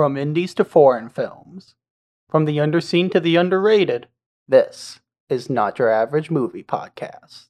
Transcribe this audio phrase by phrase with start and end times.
[0.00, 1.74] From indies to foreign films,
[2.30, 4.08] from the underseen to the underrated,
[4.48, 7.48] this is Not Your Average Movie Podcast.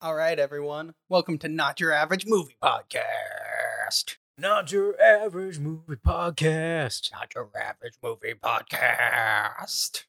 [0.00, 0.94] All right, everyone.
[1.10, 4.16] Welcome to Not Your Average Movie Podcast.
[4.38, 7.12] Not your average movie podcast.
[7.12, 10.04] Not Your Average Movie Podcast.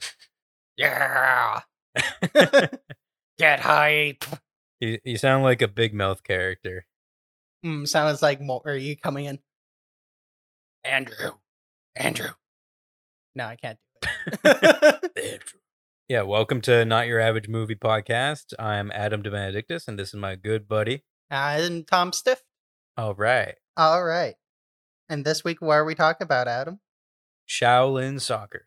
[0.78, 1.60] yeah.
[3.40, 4.26] Get hype.
[4.80, 6.84] You, you sound like a big mouth character.
[7.64, 8.60] Mm, sounds like more.
[8.66, 9.38] Are you coming in?
[10.84, 11.30] Andrew.
[11.96, 12.32] Andrew.
[13.34, 14.08] No, I can't do
[14.44, 15.10] it.
[15.16, 15.60] Andrew.
[16.06, 18.52] Yeah, welcome to Not Your Average Movie Podcast.
[18.58, 21.04] I'm Adam DeBenedictus, and this is my good buddy.
[21.30, 22.42] I'm Tom Stiff.
[22.98, 24.34] All right, All right.
[25.08, 26.80] And this week, what are we talking about, Adam?
[27.48, 28.66] Shaolin Soccer.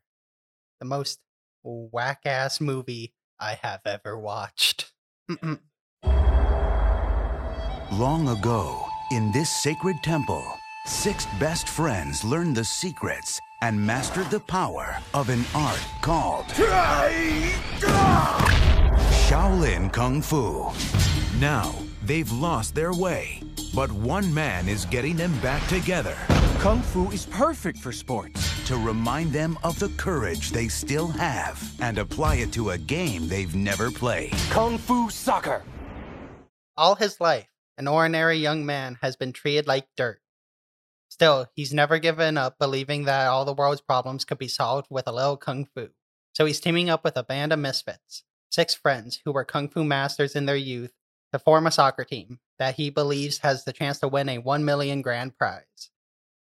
[0.80, 1.20] The most
[1.64, 4.94] whack ass movie I have ever watched.
[5.30, 5.60] Mm-mm.
[7.92, 10.46] Long ago, in this sacred temple,
[10.86, 16.46] six best friends learned the secrets and mastered the power of an art called
[19.28, 20.72] Shaolin Kung Fu.
[21.38, 23.42] Now, they've lost their way,
[23.74, 26.18] but one man is getting them back together
[26.64, 28.40] Kung Fu is perfect for sports.
[28.68, 33.28] to remind them of the courage they still have and apply it to a game
[33.28, 34.32] they've never played.
[34.50, 35.62] Kung Fu soccer.
[36.78, 40.22] All his life, an ordinary young man has been treated like dirt.
[41.10, 45.06] Still, he's never given up believing that all the world's problems could be solved with
[45.06, 45.90] a little kung fu.
[46.32, 49.84] So he's teaming up with a band of misfits, six friends who were kung fu
[49.84, 50.94] masters in their youth,
[51.34, 54.64] to form a soccer team that he believes has the chance to win a 1
[54.64, 55.90] million grand prize.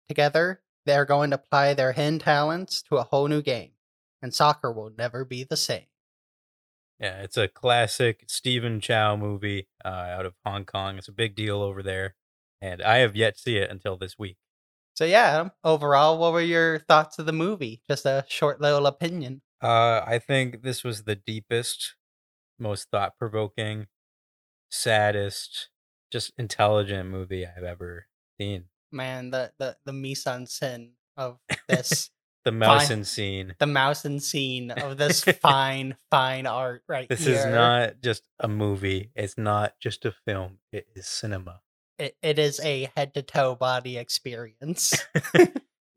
[0.07, 3.71] Together, they're going to apply their hidden talents to a whole new game,
[4.21, 5.87] and soccer will never be the same.
[6.99, 10.97] Yeah, it's a classic Stephen Chow movie uh, out of Hong Kong.
[10.97, 12.15] It's a big deal over there,
[12.61, 14.37] and I have yet to see it until this week.
[14.93, 17.81] So yeah, Adam, overall, what were your thoughts of the movie?
[17.89, 19.41] Just a short little opinion.
[19.61, 21.95] Uh, I think this was the deepest,
[22.59, 23.87] most thought provoking,
[24.69, 25.69] saddest,
[26.11, 28.07] just intelligent movie I've ever
[28.39, 28.65] seen.
[28.91, 32.09] Man, the the the mise en scène of this,
[32.45, 33.55] The mouse and scene.
[33.59, 37.17] the mouse and scene of this fine, fine art right here.
[37.17, 37.35] This here.
[37.37, 39.11] is not just a movie.
[39.15, 40.59] It's not just a film.
[40.71, 41.61] It is cinema.
[41.97, 44.93] It, it is a head to toe body experience.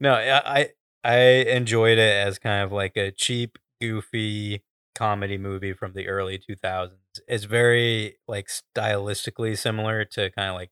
[0.01, 0.69] No, I I
[1.03, 1.17] I
[1.51, 4.63] enjoyed it as kind of like a cheap, goofy
[4.95, 6.93] comedy movie from the early 2000s.
[7.27, 10.71] It's very like stylistically similar to kind of like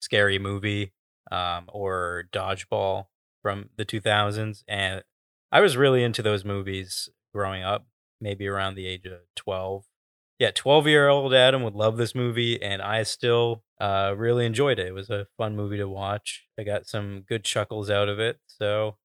[0.00, 0.92] Scary Movie
[1.30, 3.06] um or Dodgeball
[3.42, 5.02] from the 2000s and
[5.52, 7.86] I was really into those movies growing up,
[8.20, 9.84] maybe around the age of 12.
[10.38, 14.88] Yeah, 12-year-old Adam would love this movie and I still uh really enjoyed it.
[14.88, 16.44] It was a fun movie to watch.
[16.58, 18.38] I got some good chuckles out of it.
[18.46, 18.96] So,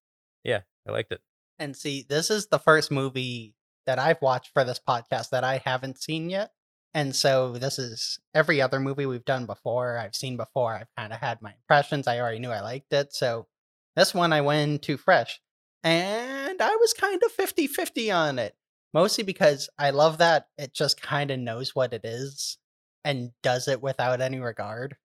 [0.43, 1.21] yeah, I liked it.
[1.59, 3.55] and see, this is the first movie
[3.85, 6.51] that I've watched for this podcast that I haven't seen yet.
[6.94, 10.74] And so this is every other movie we've done before, I've seen before.
[10.74, 12.07] I've kind of had my impressions.
[12.07, 13.13] I already knew I liked it.
[13.13, 13.47] So
[13.96, 15.40] this one I went into fresh.
[15.84, 18.56] And I was kind of 50 50 on it.
[18.94, 22.57] Mostly because I love that it just kind of knows what it is
[23.06, 24.97] and does it without any regard.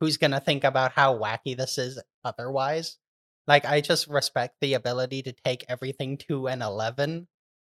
[0.00, 2.98] Who's going to think about how wacky this is otherwise?
[3.46, 7.26] Like, I just respect the ability to take everything to an 11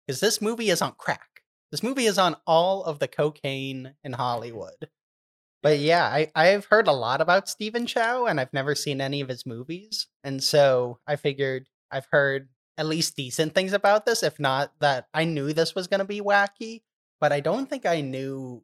[0.07, 1.28] because this movie is on crack.
[1.71, 4.89] This movie is on all of the cocaine in Hollywood.
[5.63, 9.21] But yeah, I, I've heard a lot about Stephen Chow and I've never seen any
[9.21, 10.07] of his movies.
[10.23, 12.49] And so I figured I've heard
[12.79, 14.23] at least decent things about this.
[14.23, 16.83] If not, that I knew this was going to be wacky,
[17.21, 18.63] but I don't think I knew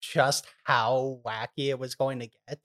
[0.00, 2.60] just how wacky it was going to get.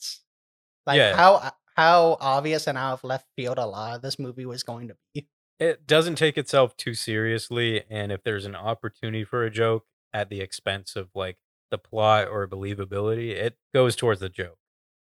[0.86, 1.16] Like Yeah.
[1.16, 4.90] how how obvious and out of left field a lot of this movie was going
[4.90, 5.28] to be.
[5.62, 10.30] It doesn't take itself too seriously and if there's an opportunity for a joke at
[10.30, 11.38] the expense of like
[11.70, 14.58] the plot or believability, it goes towards the joke.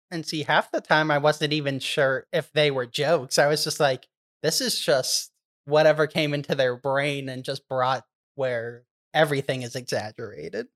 [0.09, 3.37] And see, half the time I wasn't even sure if they were jokes.
[3.37, 4.07] I was just like,
[4.43, 5.31] this is just
[5.65, 8.05] whatever came into their brain and just brought
[8.35, 10.67] where everything is exaggerated.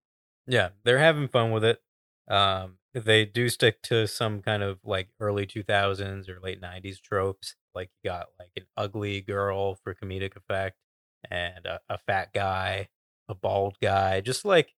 [0.45, 1.81] Yeah, they're having fun with it.
[2.27, 7.55] Um, they do stick to some kind of like early 2000s or late 90s tropes.
[7.75, 10.77] Like you got like an ugly girl for comedic effect
[11.29, 12.89] and a, a fat guy,
[13.27, 14.73] a bald guy, just like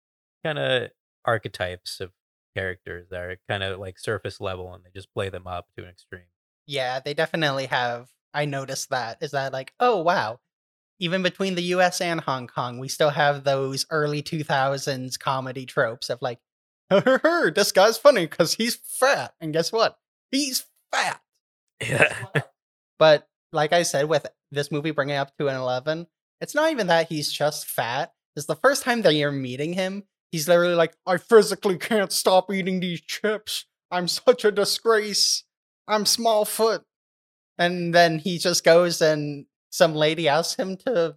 [0.44, 0.90] kind of
[1.26, 2.12] archetypes of
[2.56, 5.84] characters that are kind of like surface level and they just play them up to
[5.84, 6.24] an extreme.
[6.66, 8.10] Yeah, they definitely have.
[8.34, 9.18] I noticed that.
[9.22, 10.40] Is that like, oh, wow.
[11.00, 16.10] Even between the US and Hong Kong, we still have those early 2000s comedy tropes
[16.10, 16.40] of like,
[16.90, 19.34] this guy's funny because he's fat.
[19.40, 19.98] And guess what?
[20.32, 21.22] He's fat.
[21.82, 22.14] Yeah.
[23.00, 26.06] But like I said, with this movie bringing up to an 11,
[26.42, 28.12] it's not even that he's just fat.
[28.36, 30.04] It's the first time that you're meeting him.
[30.32, 33.66] He's literally like, I physically can't stop eating these chips.
[33.90, 35.44] I'm such a disgrace.
[35.88, 36.84] I'm small foot.
[37.58, 41.16] And then he just goes and some lady asks him to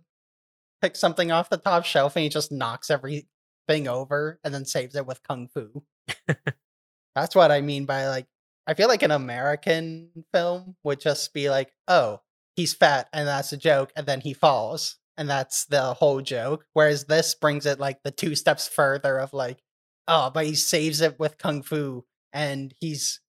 [0.80, 4.96] pick something off the top shelf and he just knocks everything over and then saves
[4.96, 5.84] it with kung fu.
[7.14, 8.26] That's what I mean by like
[8.66, 12.20] I feel like an American film would just be like, "Oh,
[12.56, 16.64] he's fat and that's a joke," and then he falls and that's the whole joke.
[16.72, 19.62] Whereas this brings it like the two steps further of like,
[20.08, 23.20] "Oh, but he saves it with kung fu and he's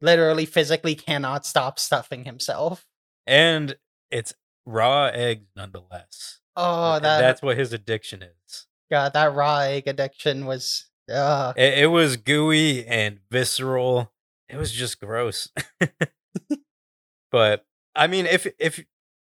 [0.00, 2.86] literally physically cannot stop stuffing himself."
[3.26, 3.76] And
[4.10, 4.34] it's
[4.66, 6.40] raw eggs nonetheless.
[6.56, 8.66] Oh, that that's what his addiction is.
[8.90, 10.86] God, that raw egg addiction was.
[11.12, 14.12] Uh, It, it was gooey and visceral.
[14.48, 15.48] It was just gross.
[17.30, 18.84] but I mean, if if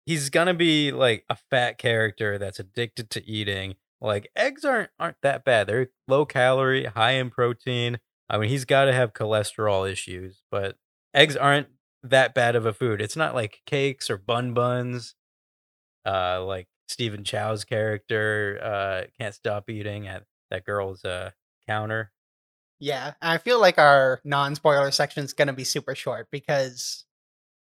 [0.07, 5.19] he's gonna be like a fat character that's addicted to eating, like eggs aren't aren't
[5.23, 5.67] that bad.
[5.67, 7.99] They're low calorie, high in protein.
[8.29, 10.77] I mean, he's got to have cholesterol issues, but
[11.15, 11.69] eggs aren't
[12.03, 13.01] that bad of a food.
[13.03, 15.15] It's not like cakes or bun buns.
[16.07, 21.31] Uh, like Stephen Chow's character uh can't stop eating at that girl's uh
[21.69, 22.13] counter.
[22.83, 27.05] Yeah, I feel like our non-spoiler section is going to be super short because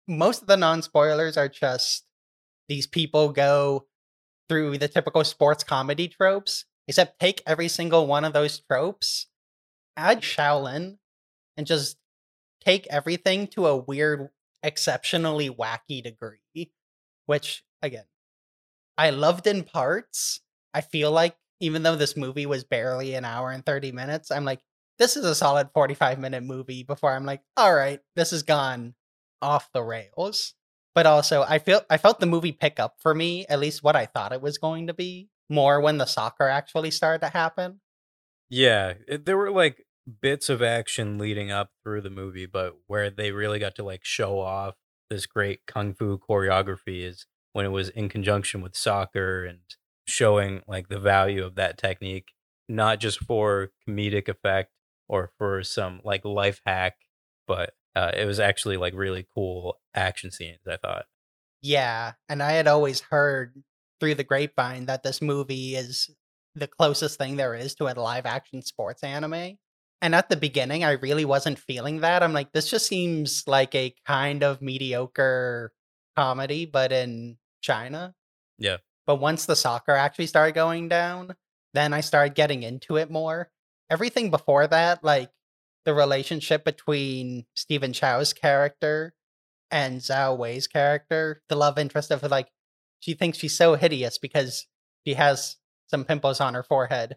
[0.07, 2.05] most of the non-spoilers are just
[2.69, 3.87] these people go
[4.49, 9.27] through the typical sports comedy tropes, except take every single one of those tropes,
[9.97, 10.99] add Shaolin,
[11.57, 11.97] and just
[12.65, 14.29] take everything to a weird,
[14.63, 16.73] exceptionally wacky degree.
[17.27, 18.07] Which, again,
[18.97, 20.41] I loved in parts.
[20.73, 24.45] I feel like even though this movie was barely an hour and 30 minutes, I'm
[24.45, 24.61] like,
[25.01, 28.95] this is a solid 45 minute movie before I'm like, all right, this has gone
[29.43, 30.55] off the rails.
[30.95, 33.97] But also, I feel I felt the movie pick up for me, at least what
[33.97, 37.81] I thought it was going to be, more when the soccer actually started to happen.
[38.51, 39.87] Yeah, it, there were like
[40.21, 44.05] bits of action leading up through the movie, but where they really got to like
[44.05, 44.75] show off
[45.09, 49.61] this great kung fu choreography is when it was in conjunction with soccer and
[50.07, 52.33] showing like the value of that technique,
[52.69, 54.73] not just for comedic effect
[55.11, 56.95] or for some like life hack,
[57.47, 60.61] but uh, it was actually like really cool action scenes.
[60.67, 61.05] I thought.
[61.61, 63.63] Yeah, and I had always heard
[63.99, 66.09] through the grapevine that this movie is
[66.55, 69.59] the closest thing there is to a live action sports anime.
[70.01, 72.23] And at the beginning, I really wasn't feeling that.
[72.23, 75.73] I'm like, this just seems like a kind of mediocre
[76.17, 78.15] comedy, but in China.
[78.59, 78.79] Yeah.
[79.07, 81.35] But once the soccer actually started going down,
[81.75, 83.51] then I started getting into it more.
[83.91, 85.31] Everything before that, like
[85.85, 89.15] the relationship between Stephen Chow's character
[89.71, 92.49] and Zhao Wei's character, the love interest of like,
[93.01, 94.67] she thinks she's so hideous because
[95.07, 95.57] she has
[95.89, 97.17] some pimples on her forehead.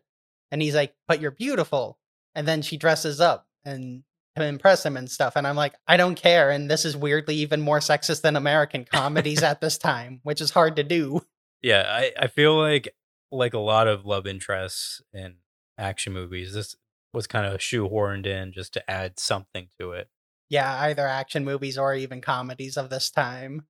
[0.51, 1.99] And he's like, but you're beautiful.
[2.35, 4.03] And then she dresses up and
[4.35, 5.35] to impress him and stuff.
[5.35, 6.49] And I'm like, I don't care.
[6.49, 10.51] And this is weirdly even more sexist than American comedies at this time, which is
[10.51, 11.21] hard to do.
[11.61, 12.93] Yeah, I, I feel like
[13.31, 15.35] like a lot of love interests in
[15.77, 16.75] action movies, this
[17.13, 20.09] was kind of shoehorned in just to add something to it.
[20.49, 23.65] Yeah, either action movies or even comedies of this time.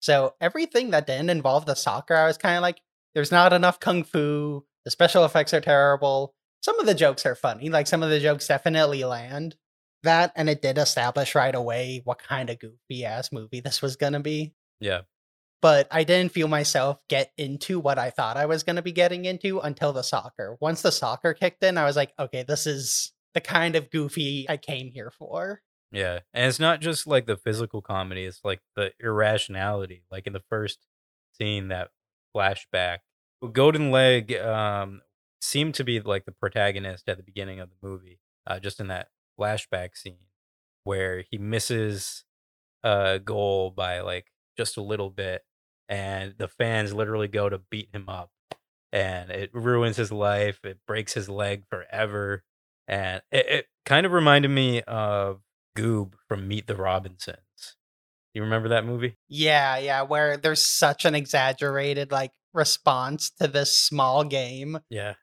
[0.00, 2.80] So everything that didn't involve the soccer, I was kind of like,
[3.14, 4.64] there's not enough kung fu.
[4.84, 6.34] The special effects are terrible.
[6.62, 7.68] Some of the jokes are funny.
[7.68, 9.56] Like some of the jokes definitely land.
[10.04, 13.96] That and it did establish right away what kind of goofy ass movie this was
[13.96, 14.54] gonna be.
[14.80, 15.02] Yeah.
[15.60, 19.24] But I didn't feel myself get into what I thought I was gonna be getting
[19.24, 20.56] into until the soccer.
[20.60, 24.46] Once the soccer kicked in, I was like, okay, this is the kind of goofy
[24.48, 25.62] I came here for.
[25.90, 26.20] Yeah.
[26.34, 30.04] And it's not just like the physical comedy, it's like the irrationality.
[30.10, 30.86] Like in the first
[31.32, 31.90] scene, that
[32.36, 32.98] flashback.
[33.52, 35.00] Golden Leg um
[35.40, 38.88] seemed to be like the protagonist at the beginning of the movie, uh, just in
[38.88, 40.26] that flashback scene
[40.84, 42.24] where he misses
[42.82, 44.26] a goal by like
[44.58, 45.42] just a little bit
[45.88, 48.30] and the fans literally go to beat him up
[48.92, 52.42] and it ruins his life it breaks his leg forever
[52.88, 55.40] and it, it kind of reminded me of
[55.78, 57.76] goob from meet the robinsons.
[58.34, 59.16] You remember that movie?
[59.28, 65.14] Yeah, yeah, where there's such an exaggerated like response to this small game, yeah.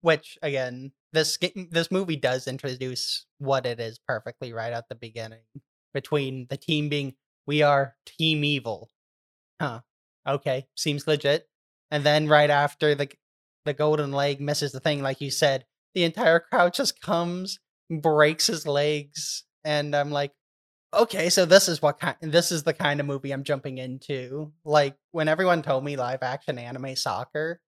[0.00, 4.88] which again, this ga- mm, this movie does introduce what it is perfectly right at
[4.88, 5.44] the beginning
[5.94, 7.14] between the team being
[7.46, 8.90] we are team evil.
[9.60, 9.80] Huh.
[10.26, 11.48] Okay, seems legit.
[11.90, 13.08] And then right after the
[13.64, 17.58] the golden leg misses the thing like you said, the entire crowd just comes
[17.90, 20.32] breaks his legs, and I'm like,
[20.94, 22.16] okay, so this is what kind.
[22.20, 24.52] This is the kind of movie I'm jumping into.
[24.64, 27.60] Like when everyone told me live action anime soccer,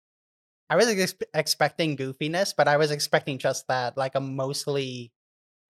[0.70, 5.12] I was ex- expecting goofiness, but I was expecting just that, like a mostly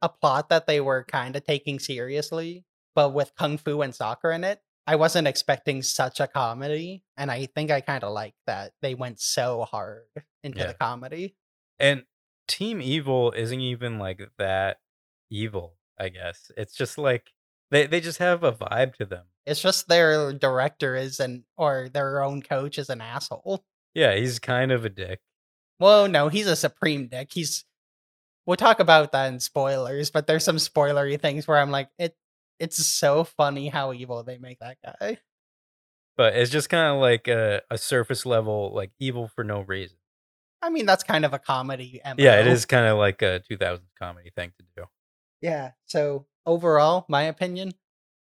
[0.02, 2.64] a plot that they were kind of taking seriously,
[2.98, 4.60] but with kung fu and soccer in it.
[4.88, 8.94] I wasn't expecting such a comedy, and I think I kind of like that they
[8.94, 10.06] went so hard
[10.42, 10.66] into Yeah.
[10.68, 11.36] the comedy.
[11.78, 12.04] And
[12.48, 14.78] Team Evil isn't even like that
[15.30, 16.50] evil, I guess.
[16.56, 17.30] It's just like
[17.70, 19.26] they they just have a vibe to them.
[19.46, 23.64] It's just their director is an or their own coach is an asshole.
[23.94, 25.20] Yeah, he's kind of a dick.
[25.78, 27.28] Well, no, he's a supreme dick.
[27.32, 27.64] He's
[28.46, 32.16] we'll talk about that in spoilers, but there's some spoilery things where I'm like, it
[32.58, 35.18] it's so funny how evil they make that guy.
[36.16, 39.98] But it's just kind of like a, a surface level like evil for no reason.
[40.60, 42.00] I mean, that's kind of a comedy.
[42.04, 42.14] MO.
[42.18, 44.84] Yeah, it is kind of like a 2000s comedy thing to do.
[45.40, 45.72] Yeah.
[45.86, 47.74] So overall, my opinion,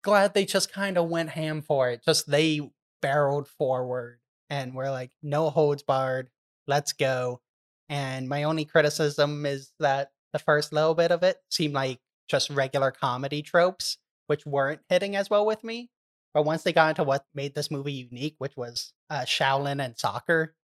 [0.02, 2.04] glad they just kind of went ham for it.
[2.04, 2.60] Just they
[3.00, 4.18] barreled forward
[4.50, 6.28] and we're like, no holds barred.
[6.66, 7.40] Let's go.
[7.88, 12.50] And my only criticism is that the first little bit of it seemed like just
[12.50, 13.98] regular comedy tropes,
[14.30, 15.90] which weren't hitting as well with me.
[16.32, 19.98] But once they got into what made this movie unique, which was uh, Shaolin and
[19.98, 20.54] soccer,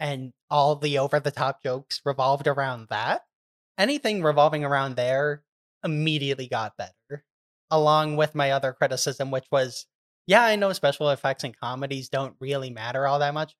[0.00, 3.22] and all the over the top jokes revolved around that,
[3.78, 5.44] anything revolving around there
[5.84, 7.24] immediately got better.
[7.70, 9.86] Along with my other criticism, which was,
[10.26, 13.54] yeah, I know special effects and comedies don't really matter all that much,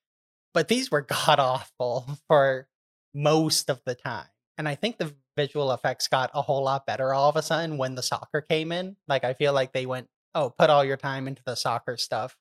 [0.52, 2.66] but these were god awful for
[3.14, 4.26] most of the time.
[4.59, 7.78] And I think the visual effects got a whole lot better all of a sudden
[7.78, 8.96] when the soccer came in.
[9.08, 12.36] Like, I feel like they went, oh, put all your time into the soccer stuff.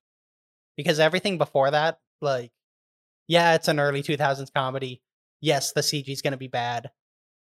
[0.78, 2.52] Because everything before that, like,
[3.28, 5.02] yeah, it's an early 2000s comedy.
[5.42, 6.92] Yes, the CG is going to be bad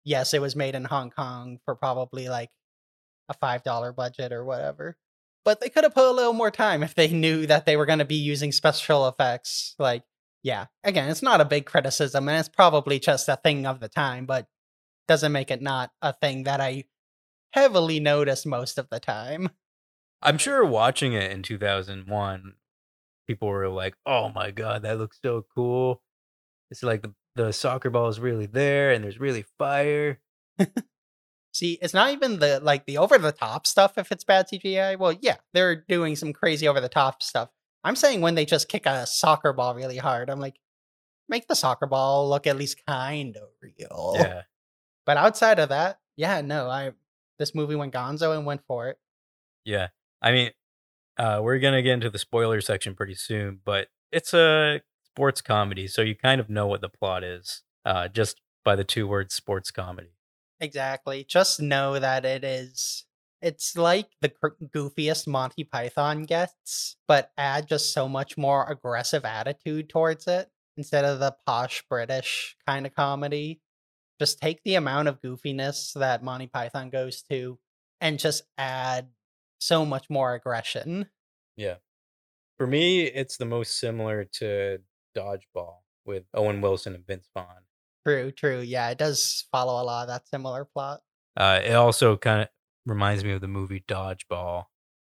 [0.04, 2.50] yes, it was made in Hong Kong for probably like
[3.28, 4.96] a five dollar budget or whatever.
[5.44, 7.86] But they could have put a little more time if they knew that they were
[7.86, 9.74] going to be using special effects.
[9.78, 10.02] Like,
[10.42, 13.88] yeah, again, it's not a big criticism, and it's probably just a thing of the
[13.88, 14.46] time, but
[15.08, 16.84] doesn't make it not a thing that I
[17.52, 19.50] heavily notice most of the time.
[20.22, 22.54] I'm sure watching it in 2001,
[23.26, 26.02] people were like, "Oh my god, that looks so cool!"
[26.70, 30.20] It's like the the soccer ball is really there, and there's really fire.
[31.52, 34.98] See, it's not even the like the over the top stuff if it's bad CGI.
[34.98, 37.48] Well, yeah, they're doing some crazy over the top stuff.
[37.82, 40.60] I'm saying when they just kick a soccer ball really hard, I'm like,
[41.28, 44.12] make the soccer ball look at least kind of real.
[44.16, 44.42] Yeah,
[45.10, 46.92] But outside of that, yeah, no, I
[47.36, 48.98] this movie went gonzo and went for it.
[49.64, 49.88] yeah.
[50.22, 50.50] I mean,
[51.18, 55.88] uh, we're gonna get into the spoiler section pretty soon, but it's a sports comedy,
[55.88, 59.34] so you kind of know what the plot is, uh, just by the two words
[59.34, 60.12] "sports comedy."
[60.60, 61.24] Exactly.
[61.24, 63.04] Just know that it is.
[63.42, 64.30] It's like the
[64.72, 71.04] goofiest Monty Python gets, but add just so much more aggressive attitude towards it instead
[71.04, 73.60] of the posh British kind of comedy.
[74.20, 77.58] Just take the amount of goofiness that Monty Python goes to
[78.02, 79.08] and just add
[79.60, 81.06] so much more aggression.
[81.56, 81.76] Yeah.
[82.58, 84.80] For me, it's the most similar to
[85.16, 87.64] Dodgeball with Owen Wilson and Vince Vaughn.
[88.06, 88.60] True, true.
[88.60, 91.00] Yeah, it does follow a lot of that similar plot.
[91.34, 92.48] Uh, it also kind of
[92.84, 94.64] reminds me of the movie Dodgeball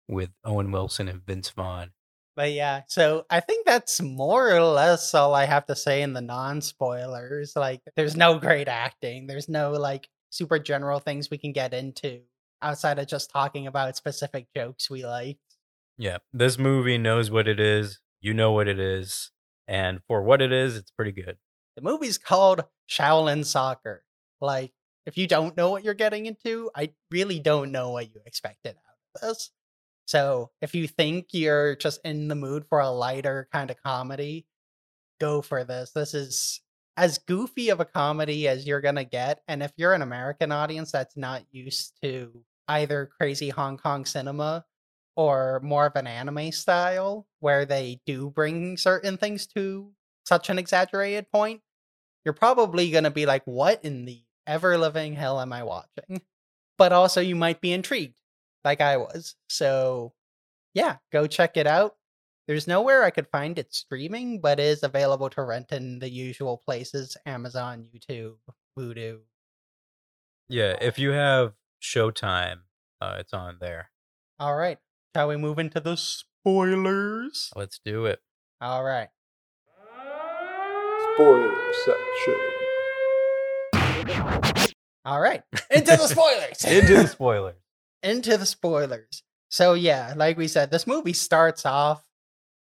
[0.07, 1.91] with Owen Wilson and Vince Vaughn.
[2.35, 6.13] But yeah, so I think that's more or less all I have to say in
[6.13, 7.53] the non spoilers.
[7.55, 12.21] Like, there's no great acting, there's no like super general things we can get into
[12.61, 15.39] outside of just talking about specific jokes we like.
[15.97, 17.99] Yeah, this movie knows what it is.
[18.21, 19.31] You know what it is,
[19.67, 21.37] and for what it is, it's pretty good.
[21.75, 24.03] The movie's called Shaolin Soccer.
[24.39, 24.71] Like,
[25.05, 28.75] if you don't know what you're getting into, I really don't know what you expected
[28.75, 29.51] out of this.
[30.11, 34.45] So, if you think you're just in the mood for a lighter kind of comedy,
[35.21, 35.91] go for this.
[35.91, 36.59] This is
[36.97, 39.39] as goofy of a comedy as you're going to get.
[39.47, 44.65] And if you're an American audience that's not used to either crazy Hong Kong cinema
[45.15, 49.93] or more of an anime style where they do bring certain things to
[50.25, 51.61] such an exaggerated point,
[52.25, 56.21] you're probably going to be like, what in the ever living hell am I watching?
[56.77, 58.19] But also, you might be intrigued,
[58.63, 59.35] like I was.
[59.49, 60.13] So,
[60.73, 61.95] yeah, go check it out.
[62.47, 66.09] There's nowhere I could find it streaming, but it is available to rent in the
[66.09, 68.35] usual places Amazon, YouTube,
[68.77, 69.19] Vudu.
[70.49, 72.61] Yeah, if you have Showtime,
[72.99, 73.89] uh, it's on there.
[74.39, 74.79] All right.
[75.15, 77.51] Shall we move into the spoilers?
[77.55, 78.19] Let's do it.
[78.59, 79.09] All right.
[81.15, 82.35] Spoiler section.
[85.03, 85.43] All right.
[85.71, 86.63] Into the spoilers.
[86.63, 87.55] Into the spoilers.
[88.03, 89.23] Into the spoilers.
[89.49, 92.03] So yeah, like we said, this movie starts off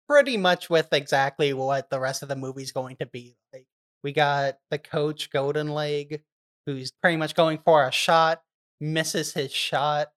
[0.08, 3.66] pretty much with exactly what the rest of the movie's going to be like.
[4.04, 6.22] We got the coach Golden Leg,
[6.66, 8.42] who's pretty much going for a shot,
[8.80, 10.08] misses his shot,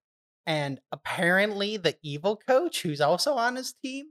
[0.45, 4.07] and apparently the evil coach, who's also on his team,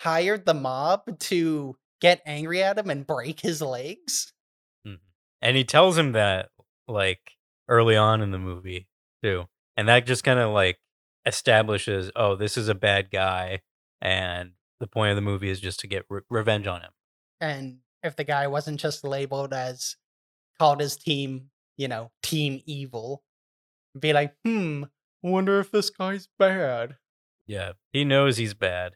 [0.00, 4.32] hired the mob to get angry at him and break his legs.
[4.86, 4.98] Mhm.
[5.40, 6.50] And he tells him that
[6.88, 7.36] like
[7.68, 8.88] early on in the movie
[9.22, 9.48] too.
[9.76, 10.78] And that just kind of like
[11.26, 13.60] establishes, oh, this is a bad guy
[14.00, 16.90] and the point of the movie is just to get re- revenge on him.
[17.40, 19.94] and if the guy wasn't just labeled as
[20.58, 23.22] called his team, you know, team evil,
[23.96, 24.84] be like, hmm,
[25.22, 26.96] wonder if this guy's bad.
[27.46, 27.72] Yeah.
[27.92, 28.94] He knows he's bad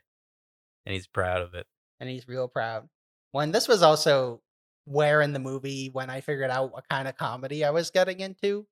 [0.84, 1.68] and he's proud of it.
[2.00, 2.88] And he's real proud.
[3.30, 4.42] When this was also
[4.86, 8.20] where in the movie when I figured out what kind of comedy I was getting
[8.20, 8.66] into.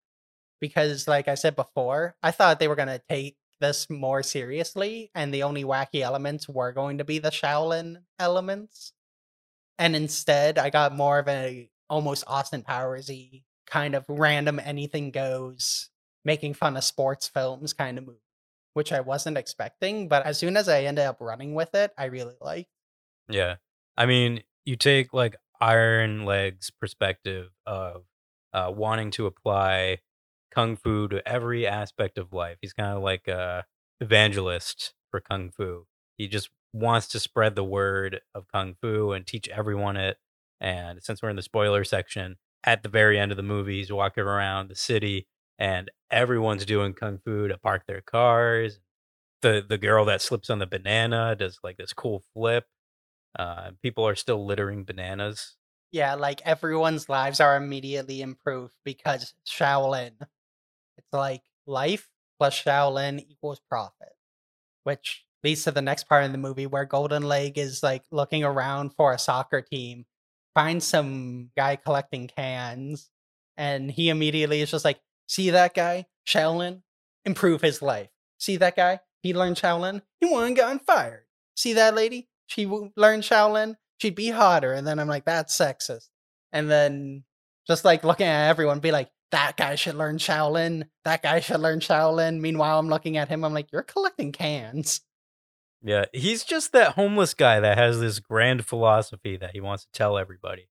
[0.64, 5.32] Because like I said before, I thought they were gonna take this more seriously, and
[5.32, 8.94] the only wacky elements were going to be the Shaolin elements.
[9.78, 15.90] And instead, I got more of a almost Austin Powersy kind of random anything goes,
[16.24, 18.20] making fun of sports films kind of movie,
[18.72, 20.08] which I wasn't expecting.
[20.08, 22.70] But as soon as I ended up running with it, I really liked.
[23.28, 23.56] Yeah.
[23.98, 28.04] I mean, you take like Iron Leg's perspective of
[28.54, 29.98] uh, wanting to apply
[30.54, 32.58] kung fu to every aspect of life.
[32.60, 33.64] He's kind of like a
[34.00, 35.86] evangelist for kung fu.
[36.16, 40.18] He just wants to spread the word of kung fu and teach everyone it.
[40.60, 43.92] And since we're in the spoiler section, at the very end of the movie, he's
[43.92, 45.26] walking around the city
[45.58, 48.80] and everyone's doing kung fu to park their cars.
[49.42, 52.64] The the girl that slips on the banana does like this cool flip.
[53.38, 55.56] Uh, people are still littering bananas.
[55.92, 60.12] Yeah, like everyone's lives are immediately improved because Shaolin.
[60.96, 62.08] It's like life
[62.38, 64.12] plus Shaolin equals profit,
[64.84, 68.44] which leads to the next part of the movie where Golden Leg is like looking
[68.44, 70.06] around for a soccer team,
[70.54, 73.10] finds some guy collecting cans,
[73.56, 76.06] and he immediately is just like, See that guy?
[76.26, 76.82] Shaolin?
[77.24, 78.10] Improve his life.
[78.38, 79.00] See that guy?
[79.22, 80.02] He learned Shaolin.
[80.20, 81.24] He wouldn't gotten fired.
[81.56, 82.28] See that lady?
[82.46, 83.76] She learned Shaolin.
[83.98, 84.72] She'd be hotter.
[84.72, 86.08] And then I'm like, that's sexist.
[86.52, 87.24] And then
[87.66, 90.84] just like looking at everyone, be like, that guy should learn Shaolin.
[91.04, 92.38] That guy should learn Shaolin.
[92.38, 93.44] Meanwhile, I'm looking at him.
[93.44, 95.00] I'm like, you're collecting cans.
[95.82, 99.90] Yeah, he's just that homeless guy that has this grand philosophy that he wants to
[99.92, 100.68] tell everybody.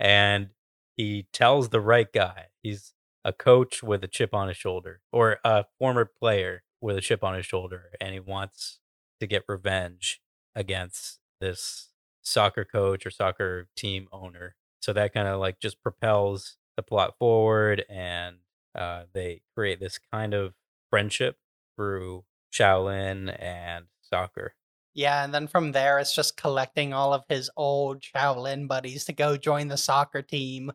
[0.00, 0.48] And
[0.96, 2.46] he tells the right guy.
[2.62, 7.02] He's a coach with a chip on his shoulder or a former player with a
[7.02, 8.78] chip on his shoulder and he wants
[9.20, 10.22] to get revenge
[10.54, 11.90] against this
[12.22, 14.56] soccer coach or soccer team owner.
[14.80, 18.36] So that kind of like just propels the plot forward and
[18.74, 20.54] uh, they create this kind of
[20.90, 21.38] friendship
[21.76, 24.54] through Shaolin and soccer.
[24.94, 29.12] Yeah, and then from there, it's just collecting all of his old Shaolin buddies to
[29.12, 30.72] go join the soccer team,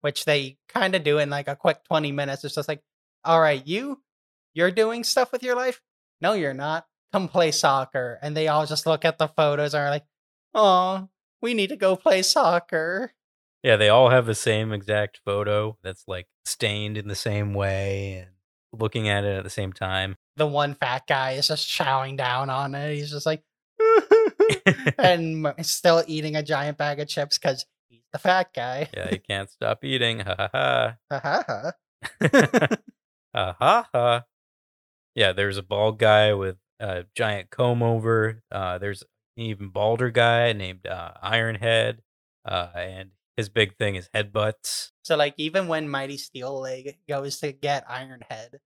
[0.00, 2.44] which they kind of do in like a quick 20 minutes.
[2.44, 2.82] It's just like,
[3.24, 4.00] all right, you,
[4.52, 5.80] you're doing stuff with your life?
[6.20, 6.86] No, you're not.
[7.12, 8.18] Come play soccer.
[8.22, 10.06] And they all just look at the photos and are like,
[10.54, 11.08] oh,
[11.42, 13.12] we need to go play soccer.
[13.64, 18.18] Yeah, they all have the same exact photo that's like stained in the same way
[18.18, 18.30] and
[18.78, 20.16] looking at it at the same time.
[20.36, 22.94] The one fat guy is just chowing down on it.
[22.94, 23.42] He's just like,
[24.98, 28.90] and still eating a giant bag of chips because he's the fat guy.
[28.94, 30.20] yeah, he can't stop eating.
[30.20, 30.96] Ha ha ha.
[31.10, 32.68] Ha ha ha.
[33.34, 34.24] Ha ha ha.
[35.14, 38.42] Yeah, there's a bald guy with a giant comb over.
[38.52, 39.02] Uh, there's
[39.36, 42.00] an even balder guy named uh, Ironhead.
[42.44, 44.90] Uh, and his big thing is headbutts.
[45.02, 48.56] So like even when Mighty Steel Leg goes to get Ironhead,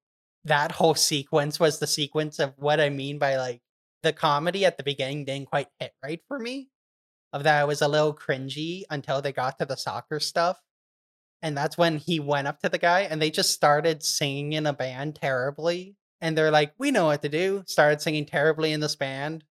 [0.45, 3.61] that whole sequence was the sequence of what I mean by like
[4.03, 6.69] the comedy at the beginning didn't quite hit right for me.
[7.33, 10.59] Of that it was a little cringy until they got to the soccer stuff.
[11.43, 14.67] And that's when he went up to the guy and they just started singing in
[14.67, 15.97] a band terribly.
[16.21, 17.63] And they're like, we know what to do.
[17.67, 19.45] Started singing terribly in this band.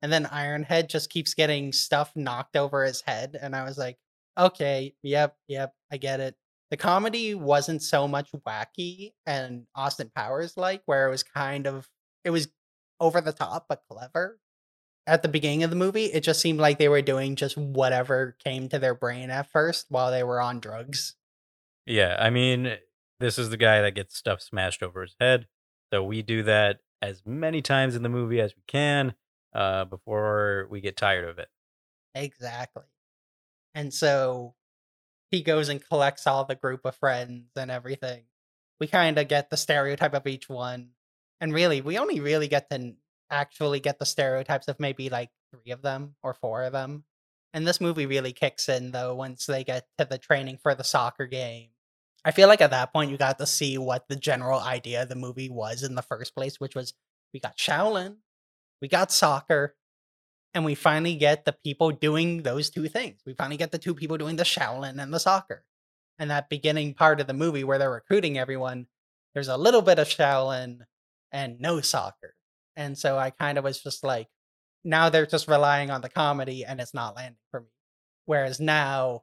[0.00, 3.36] And then Ironhead just keeps getting stuff knocked over his head.
[3.40, 3.98] And I was like,
[4.38, 6.36] okay, yep, yep, I get it.
[6.70, 11.88] The comedy wasn't so much wacky and Austin Powers like, where it was kind of
[12.24, 12.48] it was
[13.00, 14.38] over the top but clever.
[15.06, 18.36] At the beginning of the movie, it just seemed like they were doing just whatever
[18.42, 21.14] came to their brain at first while they were on drugs.
[21.86, 22.78] Yeah, I mean,
[23.20, 25.46] this is the guy that gets stuff smashed over his head.
[25.92, 29.14] So we do that as many times in the movie as we can
[29.54, 31.48] uh, before we get tired of it.
[32.14, 32.84] Exactly.
[33.74, 34.54] And so
[35.30, 38.24] he goes and collects all the group of friends and everything.
[38.80, 40.90] we kind of get the stereotype of each one.
[41.40, 42.94] And really, we only really get to
[43.30, 47.04] actually get the stereotypes of maybe like three of them or four of them.
[47.52, 50.84] And this movie really kicks in though once they get to the training for the
[50.84, 51.70] soccer game.
[52.24, 55.08] I feel like at that point you got to see what the general idea of
[55.08, 56.94] the movie was in the first place, which was
[57.32, 58.16] we got Shaolin,
[58.80, 59.76] we got soccer,
[60.54, 63.20] and we finally get the people doing those two things.
[63.26, 65.64] We finally get the two people doing the Shaolin and the soccer.
[66.18, 68.86] And that beginning part of the movie where they're recruiting everyone,
[69.34, 70.82] there's a little bit of Shaolin
[71.32, 72.34] and no soccer.
[72.76, 74.28] And so I kind of was just like,
[74.84, 77.66] now they're just relying on the comedy and it's not landing for me.
[78.26, 79.22] Whereas now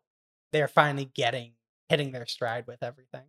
[0.51, 1.53] they're finally getting
[1.87, 3.25] hitting their stride with everything.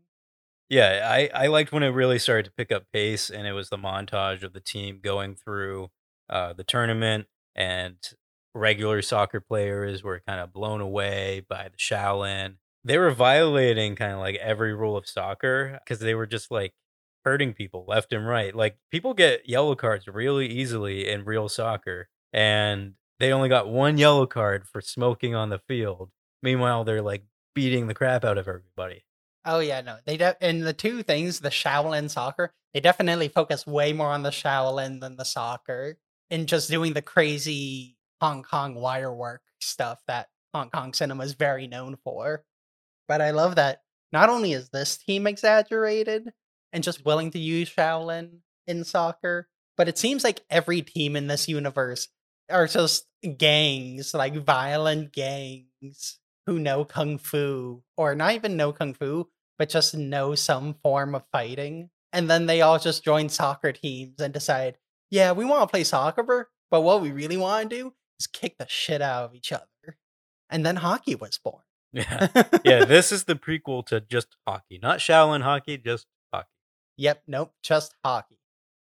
[0.69, 3.69] Yeah, I, I liked when it really started to pick up pace and it was
[3.69, 5.91] the montage of the team going through
[6.31, 7.97] uh, the tournament and
[8.55, 12.57] regular soccer players were kind of blown away by the Shaolin.
[12.85, 16.75] They were violating kind of like every rule of soccer because they were just like
[17.25, 18.55] hurting people left and right.
[18.55, 23.99] Like people get yellow cards really easily in real soccer, and they only got one
[23.99, 26.11] yellow card for smoking on the field.
[26.43, 29.05] Meanwhile, they're like beating the crap out of everybody.
[29.45, 29.99] Oh yeah, no.
[30.05, 34.23] They de- and the two things, the Shaolin soccer, they definitely focus way more on
[34.23, 35.99] the Shaolin than the soccer
[36.33, 41.35] and just doing the crazy Hong Kong wire work stuff that Hong Kong cinema is
[41.35, 42.45] very known for.
[43.07, 46.33] But I love that not only is this team exaggerated
[46.73, 51.27] and just willing to use Shaolin in soccer, but it seems like every team in
[51.27, 52.09] this universe
[52.51, 53.05] are just
[53.37, 59.69] gangs, like violent gangs who know kung fu or not even know kung fu, but
[59.69, 61.91] just know some form of fighting.
[62.13, 64.77] And then they all just join soccer teams and decide,
[65.13, 68.57] yeah, we want to play soccer, but what we really want to do is kick
[68.59, 69.67] the shit out of each other.
[70.49, 71.63] And then hockey was born.
[71.93, 72.29] Yeah.
[72.65, 76.49] yeah, this is the prequel to just hockey, not Shaolin hockey, just hockey.
[76.97, 78.39] Yep, nope, just hockey.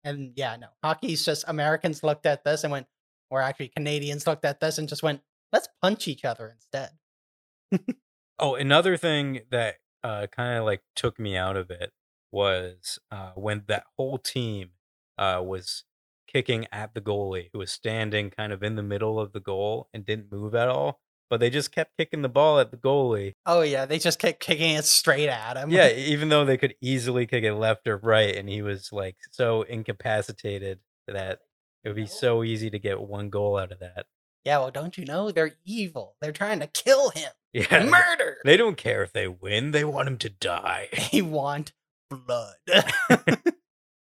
[0.04, 2.86] And yeah, no, hockey's just Americans looked at this and went,
[3.28, 6.90] or actually Canadians looked at this and just went, let's punch each other instead.
[8.38, 11.92] Oh, another thing that uh, kind of like took me out of it
[12.32, 14.70] was uh, when that whole team
[15.16, 15.84] uh, was
[16.32, 19.88] kicking at the goalie, who was standing kind of in the middle of the goal
[19.92, 21.00] and didn't move at all.
[21.28, 23.34] But they just kept kicking the ball at the goalie.
[23.46, 25.70] Oh yeah, they just kept kicking it straight at him.
[25.70, 29.16] Yeah, even though they could easily kick it left or right, and he was like
[29.30, 31.40] so incapacitated that
[31.84, 34.06] it would be so easy to get one goal out of that.
[34.44, 36.16] Yeah, well, don't you know they're evil?
[36.20, 37.30] They're trying to kill him.
[37.52, 38.38] Yeah, Murder.
[38.44, 40.88] They don't care if they win; they want him to die.
[41.12, 41.72] They want
[42.10, 42.56] blood.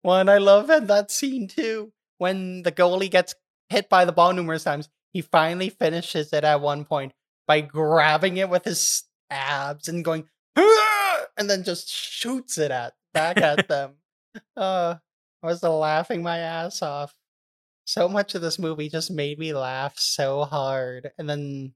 [0.03, 1.93] well, and I love that scene too.
[2.19, 3.35] When the goalie gets
[3.69, 7.13] hit by the ball numerous times, he finally finishes it at one point
[7.47, 13.39] by grabbing it with his abs and going, and then just shoots it at back
[13.39, 13.95] at them.
[14.57, 14.97] Uh,
[15.43, 17.15] I was laughing my ass off.
[17.85, 21.75] So much of this movie just made me laugh so hard, and then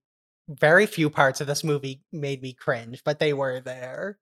[0.48, 4.18] very few parts of this movie made me cringe, but they were there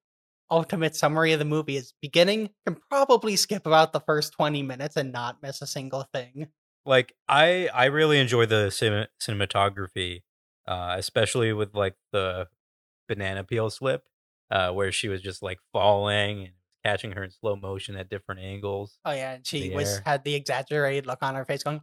[0.50, 4.96] ultimate summary of the movie is beginning can probably skip about the first 20 minutes
[4.96, 6.48] and not miss a single thing
[6.86, 10.22] like I I really enjoy the cin- cinematography,
[10.66, 12.48] uh, especially with like the
[13.08, 14.04] banana peel slip,
[14.50, 16.52] uh, where she was just like falling and
[16.84, 18.98] catching her in slow motion at different angles.
[19.04, 20.02] oh yeah and she was air.
[20.06, 21.82] had the exaggerated look on her face going.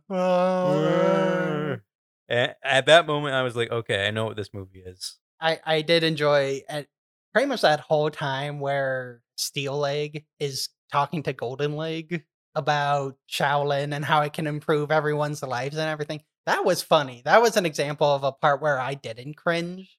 [2.28, 5.20] At that moment, I was like, okay, I know what this movie is.
[5.40, 6.88] i i did enjoy at
[7.36, 12.24] pretty much that whole time where steel leg is talking to golden leg
[12.56, 16.22] about shaolin and how it can improve everyone's lives and everything.
[16.46, 17.24] That was funny.
[17.26, 19.98] That was an example of a part where i didn't cringe.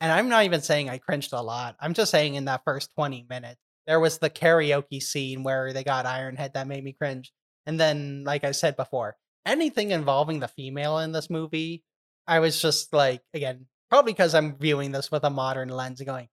[0.00, 1.74] And i'm not even saying i cringed a lot.
[1.80, 5.82] I'm just saying in that first 20 minutes there was the karaoke scene where they
[5.82, 7.32] got ironhead that made me cringe.
[7.66, 11.82] And then like i said before anything involving the female in this movie
[12.28, 16.28] i was just like again probably because i'm viewing this with a modern lens going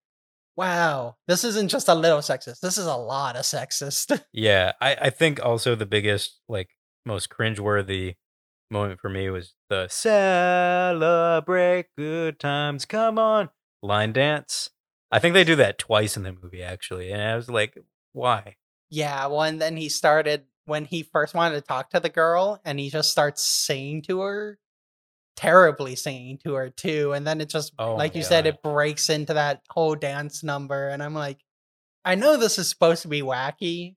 [0.55, 4.95] wow this isn't just a little sexist this is a lot of sexist Yeah, I,
[4.95, 6.69] I think also the biggest, like,
[7.05, 8.15] most cringeworthy
[8.69, 13.49] moment for me was the celebrate good times, come on
[13.81, 14.69] line dance.
[15.11, 17.11] I think they do that twice in the movie, actually.
[17.11, 17.77] And I was like,
[18.13, 18.55] why?
[18.89, 22.61] Yeah, well, and then he started when he first wanted to talk to the girl,
[22.63, 24.59] and he just starts saying to her,
[25.41, 27.13] terribly singing to her too.
[27.13, 30.89] And then it just, Oh like you said, it breaks into that whole dance number.
[30.89, 31.39] And I'm like,
[32.05, 33.95] I know this is supposed to be wacky,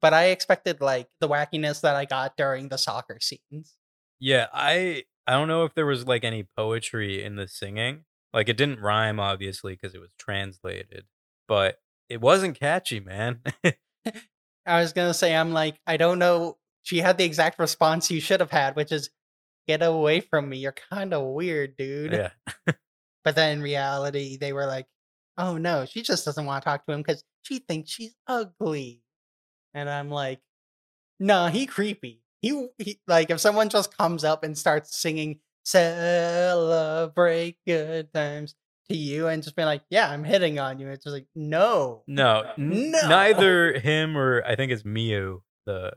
[0.00, 3.76] but I expected like the wackiness that I got during the soccer scenes.
[4.18, 8.04] Yeah, I I don't know if there was like any poetry in the singing.
[8.32, 11.04] Like it didn't rhyme obviously because it was translated,
[11.46, 11.78] but
[12.08, 13.40] it wasn't catchy, man.
[14.66, 16.56] I was gonna say, I'm like, I don't know.
[16.82, 19.10] She had the exact response you should have had, which is,
[19.66, 20.58] "Get away from me!
[20.58, 22.30] You're kind of weird, dude." yeah.
[23.24, 24.86] But then in reality, they were like,
[25.36, 29.02] "Oh no, she just doesn't want to talk to him because she thinks she's ugly."
[29.74, 30.40] And I'm like,
[31.18, 32.22] "Nah, he creepy.
[32.42, 38.54] He, he like if someone just comes up and starts singing "Celebrate Good Times"
[38.88, 42.04] to you and just being like, "Yeah, I'm hitting on you," it's just like, no,
[42.06, 43.08] No, n- No.
[43.08, 45.92] neither him or I think it's Miu, the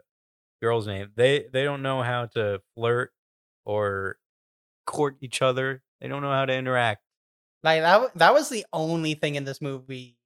[0.62, 1.12] girl's name.
[1.16, 3.12] They they don't know how to flirt
[3.66, 4.18] or
[4.86, 5.84] court each other.
[6.02, 7.02] They don't know how to interact.
[7.64, 10.18] Like that that was the only thing in this movie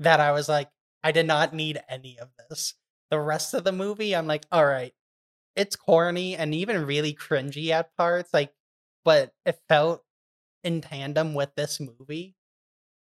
[0.00, 0.68] that I was like,
[1.02, 2.74] I did not need any of this.
[3.10, 4.92] The rest of the movie, I'm like, all right,
[5.54, 8.52] it's corny and even really cringy at parts, like,
[9.04, 10.02] but it felt
[10.64, 12.34] in tandem with this movie.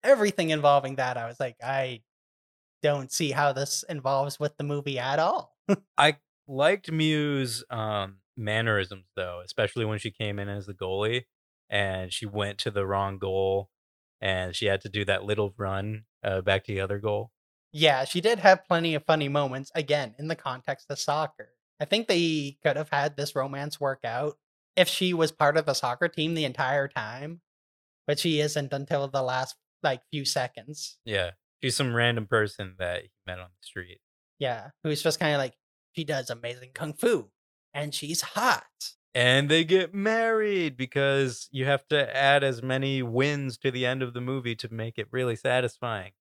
[0.02, 2.02] Everything involving that, I was like, I
[2.82, 5.56] don't see how this involves with the movie at all.
[5.96, 6.16] I
[6.48, 11.24] liked Miu's um, mannerisms though, especially when she came in as the goalie
[11.70, 13.70] and she went to the wrong goal
[14.20, 17.32] and she had to do that little run uh, back to the other goal.
[17.72, 21.54] Yeah, she did have plenty of funny moments, again, in the context of soccer.
[21.80, 24.34] I think they could have had this romance work out
[24.76, 27.40] if she was part of the soccer team the entire time,
[28.06, 30.98] but she isn't until the last like few seconds.
[31.04, 31.30] Yeah,
[31.62, 33.98] she's some random person that he met on the street.
[34.38, 35.54] Yeah, who's just kind of like
[35.92, 37.30] she does amazing kung fu
[37.74, 38.64] and she's hot.
[39.14, 44.02] and they get married because you have to add as many wins to the end
[44.02, 46.12] of the movie to make it really satisfying.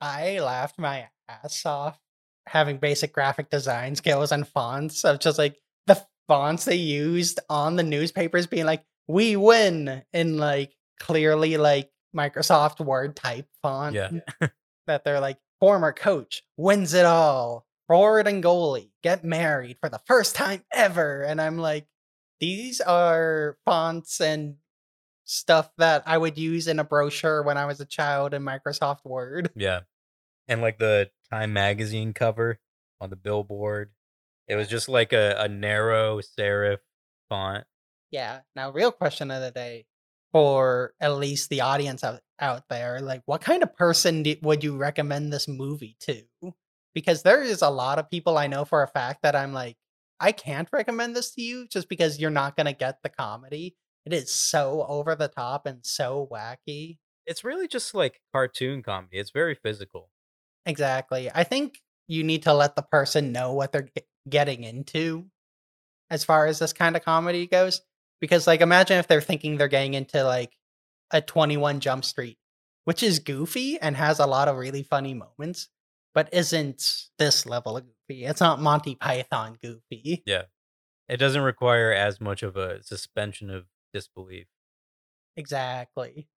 [0.00, 1.98] I laughed my ass off
[2.46, 5.56] having basic graphic design skills and fonts of just like
[5.86, 11.90] the fonts they used on the newspapers being like we win in like clearly like
[12.16, 13.94] Microsoft Word type font.
[13.94, 14.10] Yeah.
[14.86, 17.65] that they're like former coach wins it all.
[17.88, 21.22] Forward and goalie get married for the first time ever.
[21.22, 21.86] And I'm like,
[22.40, 24.56] these are fonts and
[25.24, 29.04] stuff that I would use in a brochure when I was a child in Microsoft
[29.04, 29.50] Word.
[29.54, 29.80] Yeah.
[30.48, 32.60] And like the Time magazine cover
[33.00, 33.90] on the billboard,
[34.48, 36.78] it was just like a, a narrow serif
[37.28, 37.64] font.
[38.10, 38.40] Yeah.
[38.54, 39.86] Now, real question of the day
[40.32, 44.62] for at least the audience out, out there like, what kind of person do, would
[44.62, 46.22] you recommend this movie to?
[46.96, 49.76] Because there is a lot of people I know for a fact that I'm like,
[50.18, 53.76] I can't recommend this to you just because you're not going to get the comedy.
[54.06, 56.96] It is so over the top and so wacky.
[57.26, 59.18] It's really just like cartoon comedy.
[59.18, 60.08] It's very physical.
[60.64, 61.30] Exactly.
[61.34, 65.26] I think you need to let the person know what they're ge- getting into
[66.08, 67.82] as far as this kind of comedy goes.
[68.22, 70.52] Because, like, imagine if they're thinking they're getting into like
[71.10, 72.38] a 21 Jump Street,
[72.84, 75.68] which is goofy and has a lot of really funny moments,
[76.16, 78.24] but isn't this level of goofy.
[78.24, 80.22] It's not Monty Python goofy.
[80.24, 80.44] Yeah.
[81.10, 84.46] It doesn't require as much of a suspension of disbelief.
[85.36, 86.28] Exactly.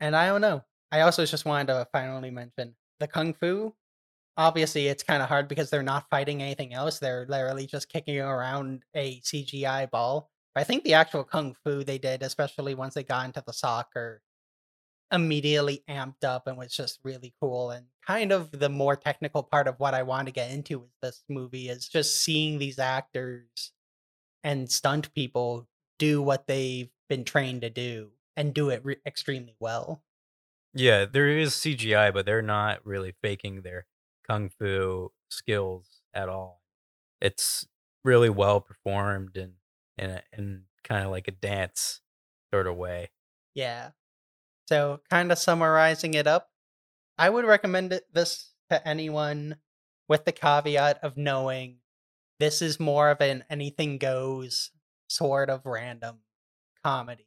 [0.00, 0.62] And I don't know.
[0.92, 3.74] I also just wanted to finally mention the Kung Fu.
[4.36, 6.98] Obviously, it's kind of hard because they're not fighting anything else.
[6.98, 10.30] They're literally just kicking around a CGI ball.
[10.54, 13.54] But I think the actual Kung Fu they did, especially once they got into the
[13.54, 14.20] soccer,
[15.12, 17.70] immediately amped up and was just really cool.
[17.70, 20.90] And kind of the more technical part of what I want to get into with
[21.02, 23.72] this movie is just seeing these actors
[24.44, 29.56] and stunt people do what they've been trained to do and do it re- extremely
[29.60, 30.04] well.
[30.74, 33.86] Yeah, there is CGI, but they're not really faking their
[34.26, 36.62] kung fu skills at all.
[37.20, 37.68] It's
[38.04, 39.56] really well performed and
[39.98, 42.02] in a, in kind of like a dance
[42.52, 43.10] sort of way.
[43.54, 43.92] Yeah.
[44.68, 46.50] So, kind of summarizing it up,
[47.18, 49.56] I would recommend this to anyone
[50.08, 51.78] with the caveat of knowing
[52.38, 54.70] this is more of an anything goes
[55.08, 56.18] sort of random
[56.84, 57.26] comedy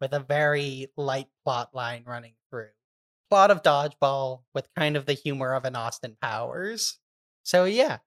[0.00, 2.70] with a very light plot line running through.
[3.30, 6.98] Plot of dodgeball with kind of the humor of an Austin Powers.
[7.42, 7.98] So, yeah,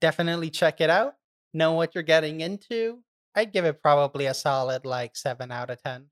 [0.00, 1.14] definitely check it out.
[1.52, 3.00] Know what you're getting into.
[3.34, 6.06] I'd give it probably a solid like 7 out of 10.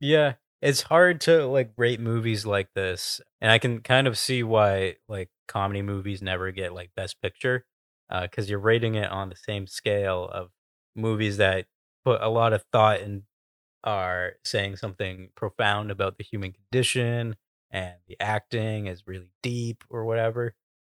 [0.00, 4.42] Yeah, it's hard to like rate movies like this, and I can kind of see
[4.42, 7.64] why like comedy movies never get like Best Picture,
[8.22, 10.50] because you're rating it on the same scale of
[10.96, 11.66] movies that
[12.04, 13.22] put a lot of thought and
[13.84, 17.36] are saying something profound about the human condition,
[17.70, 20.54] and the acting is really deep or whatever.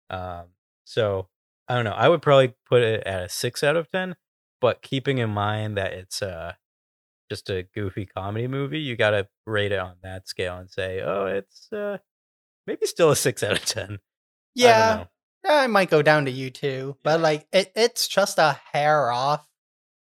[0.09, 0.45] Um,
[0.85, 1.27] so
[1.67, 1.91] I don't know.
[1.91, 4.15] I would probably put it at a six out of ten,
[4.61, 6.53] but keeping in mind that it's uh
[7.29, 11.25] just a goofy comedy movie, you gotta rate it on that scale and say, oh,
[11.25, 11.97] it's uh
[12.67, 13.99] maybe still a six out of ten.
[14.55, 15.07] Yeah, know.
[15.45, 19.45] I might go down to you too, but like it, it's just a hair off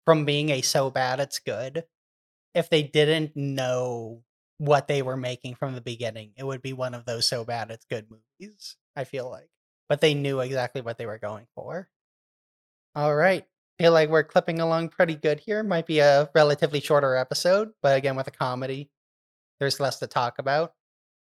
[0.05, 1.85] from being a so bad it's good.
[2.55, 4.23] If they didn't know
[4.59, 7.71] what they were making from the beginning, it would be one of those so bad
[7.71, 8.77] it's good movies.
[8.95, 9.51] I feel like,
[9.89, 11.89] but they knew exactly what they were going for.
[12.95, 13.45] All right,
[13.79, 15.63] feel like we're clipping along pretty good here.
[15.63, 18.91] Might be a relatively shorter episode, but again with a comedy,
[19.61, 20.73] there's less to talk about.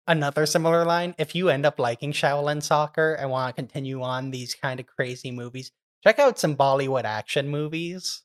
[0.08, 4.32] Another similar line if you end up liking shaolin soccer and want to continue on
[4.32, 5.72] these kind of crazy movies
[6.04, 8.24] check out some bollywood action movies.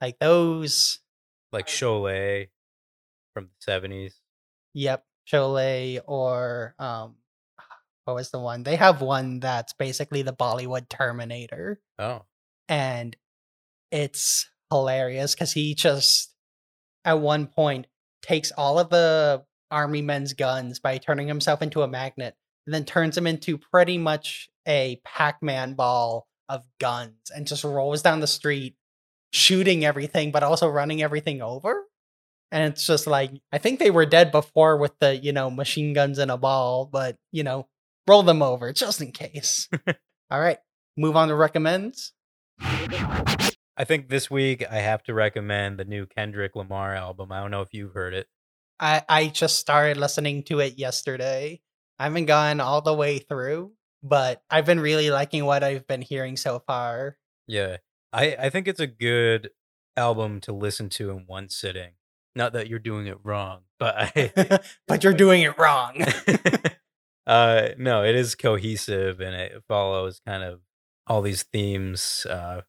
[0.00, 0.98] Like those
[1.52, 2.48] Like Sholay
[3.34, 4.14] from the 70s.
[4.74, 7.16] yep Sholay or um
[8.04, 8.62] what was the one?
[8.62, 11.80] They have one that's basically the bollywood terminator.
[11.98, 12.22] Oh,
[12.68, 13.16] and
[13.96, 16.34] it's hilarious because he just
[17.04, 17.86] at one point
[18.20, 22.34] takes all of the army men's guns by turning himself into a magnet
[22.66, 28.02] and then turns him into pretty much a pac-man ball of guns and just rolls
[28.02, 28.76] down the street
[29.32, 31.84] shooting everything but also running everything over.
[32.52, 35.94] And it's just like i think they were dead before with the you know machine
[35.94, 37.66] guns in a ball but you know
[38.06, 39.68] roll them over just in case.
[40.30, 40.58] All right
[40.98, 42.12] move on to recommends
[43.76, 47.30] I think this week I have to recommend the new Kendrick Lamar album.
[47.30, 48.26] I don't know if you've heard it.
[48.80, 51.60] I I just started listening to it yesterday.
[51.98, 56.02] I haven't gone all the way through, but I've been really liking what I've been
[56.02, 57.16] hearing so far.
[57.46, 57.78] Yeah.
[58.12, 59.50] I, I think it's a good
[59.96, 61.92] album to listen to in one sitting.
[62.34, 66.02] Not that you're doing it wrong, but I but you're doing it wrong.
[67.26, 70.60] uh no, it is cohesive and it follows kind of
[71.06, 72.62] all these themes uh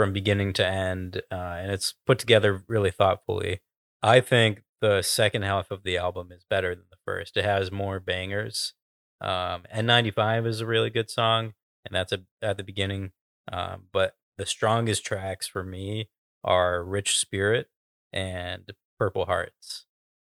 [0.00, 3.60] from beginning to end uh and it's put together really thoughtfully.
[4.02, 7.36] I think the second half of the album is better than the first.
[7.36, 8.72] It has more bangers.
[9.20, 11.52] Um and 95 is a really good song
[11.84, 13.10] and that's a, at the beginning.
[13.52, 16.08] Um but the strongest tracks for me
[16.42, 17.68] are Rich Spirit
[18.10, 19.84] and Purple Hearts.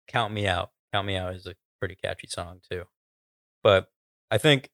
[0.07, 0.73] Count Me Out.
[0.93, 2.83] Count Me Out is a pretty catchy song too.
[3.63, 3.89] But
[4.31, 4.69] I think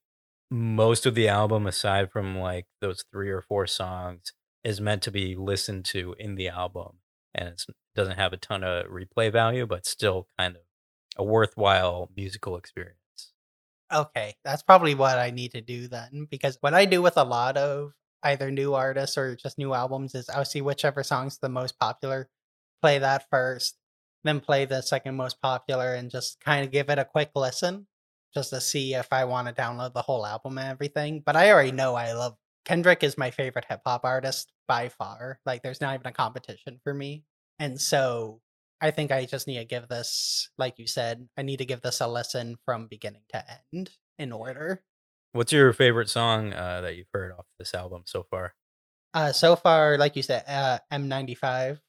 [0.51, 5.11] most of the album, aside from like those three or four songs, is meant to
[5.11, 6.97] be listened to in the album.
[7.33, 7.63] And it
[7.95, 10.61] doesn't have a ton of replay value, but still kind of
[11.17, 12.95] a worthwhile musical experience.
[13.91, 17.23] okay, that's probably what I need to do then because what I do with a
[17.23, 17.93] lot of
[18.23, 22.29] either new artists or just new albums is I'll see whichever song's the most popular,
[22.81, 23.77] play that first,
[24.23, 27.87] then play the second most popular and just kind of give it a quick listen
[28.33, 31.23] just to see if I want to download the whole album and everything.
[31.25, 32.35] But I already know I love
[32.69, 35.39] Kendrick is my favorite hip hop artist by far.
[35.43, 37.23] Like there's not even a competition for me.
[37.57, 38.41] And so
[38.79, 41.81] I think I just need to give this, like you said, I need to give
[41.81, 44.83] this a lesson from beginning to end in order.
[45.31, 48.53] What's your favorite song uh, that you've heard off this album so far?
[49.15, 51.79] Uh, so far, like you said, uh, N95.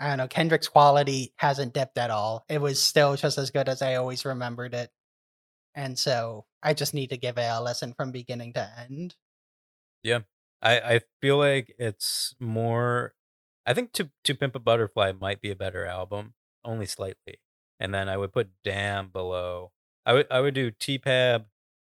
[0.00, 0.28] I don't know.
[0.28, 2.44] Kendrick's quality hasn't dipped at all.
[2.50, 4.90] It was still just as good as I always remembered it.
[5.74, 9.14] And so I just need to give it a listen from beginning to end.
[10.62, 13.14] I, I feel like it's more.
[13.66, 16.34] I think to to Pimp a Butterfly might be a better album,
[16.64, 17.40] only slightly.
[17.80, 19.72] And then I would put Damn below.
[20.04, 21.44] I would I would do T Pab,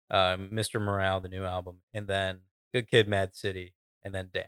[0.09, 0.81] uh, Mr.
[0.81, 2.39] Morale, the new album, and then
[2.73, 4.45] Good Kid, Mad City, and then Damn.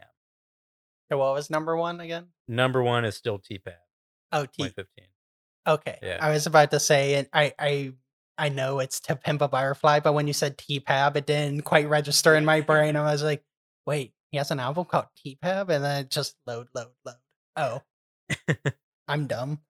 [1.10, 2.28] So what was number one again?
[2.48, 3.74] Number one is still T Pab,
[4.32, 5.08] Oh, T fifteen.
[5.68, 5.98] Okay.
[6.02, 6.18] Yeah.
[6.20, 7.92] I was about to say, and I, I,
[8.38, 11.88] I know it's to pimp a butterfly, but when you said T-Pab, it didn't quite
[11.88, 12.96] register in my brain.
[12.96, 13.44] I was like,
[13.88, 17.14] wait, he has an album called T-Pab, and then it just load, load, load.
[17.56, 17.82] Oh,
[19.08, 19.60] I'm dumb.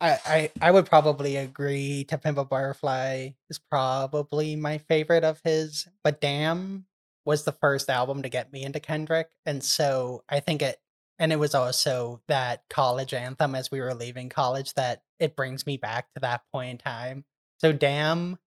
[0.00, 5.40] I, I, I would probably agree to Pimp a Butterfly is probably my favorite of
[5.42, 6.86] his, but Damn
[7.26, 9.28] was the first album to get me into Kendrick.
[9.44, 10.78] And so I think it,
[11.18, 15.66] and it was also that college anthem as we were leaving college that it brings
[15.66, 17.24] me back to that point in time.
[17.58, 18.38] So Damn,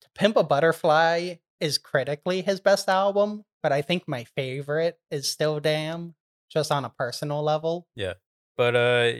[0.00, 5.30] to Pimp a Butterfly is critically his best album, but I think my favorite is
[5.30, 6.14] still Damn,
[6.50, 7.86] just on a personal level.
[7.94, 8.14] Yeah.
[8.56, 9.12] But uh,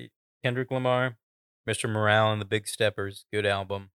[0.44, 1.16] Kendrick Lamar,
[1.68, 1.88] Mr.
[1.88, 3.90] Morale and the Big Steppers, good album.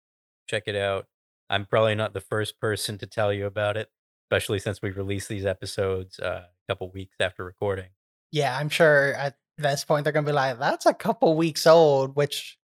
[0.48, 1.08] Check it out.
[1.50, 3.90] I'm probably not the first person to tell you about it,
[4.26, 7.90] especially since we released these episodes uh, a couple weeks after recording.
[8.32, 12.16] yeah, I'm sure at this point they're gonna be like, "That's a couple weeks old."
[12.16, 12.58] Which,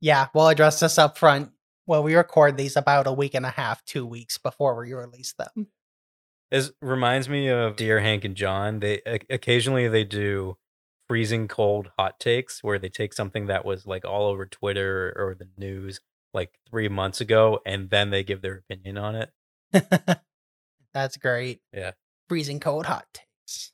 [0.00, 1.52] yeah, we'll address this up front.
[1.86, 5.34] Well, we record these about a week and a half, two weeks before we release
[5.34, 5.68] them.
[6.52, 8.80] This reminds me of Dear Hank and John.
[8.80, 9.00] They
[9.30, 10.58] occasionally they do
[11.08, 15.34] freezing cold hot takes where they take something that was like all over Twitter or
[15.34, 16.00] the news
[16.34, 19.30] like three months ago, and then they give their opinion on it.
[20.92, 21.62] That's great.
[21.72, 21.92] Yeah.
[22.28, 23.72] Freezing cold hot takes.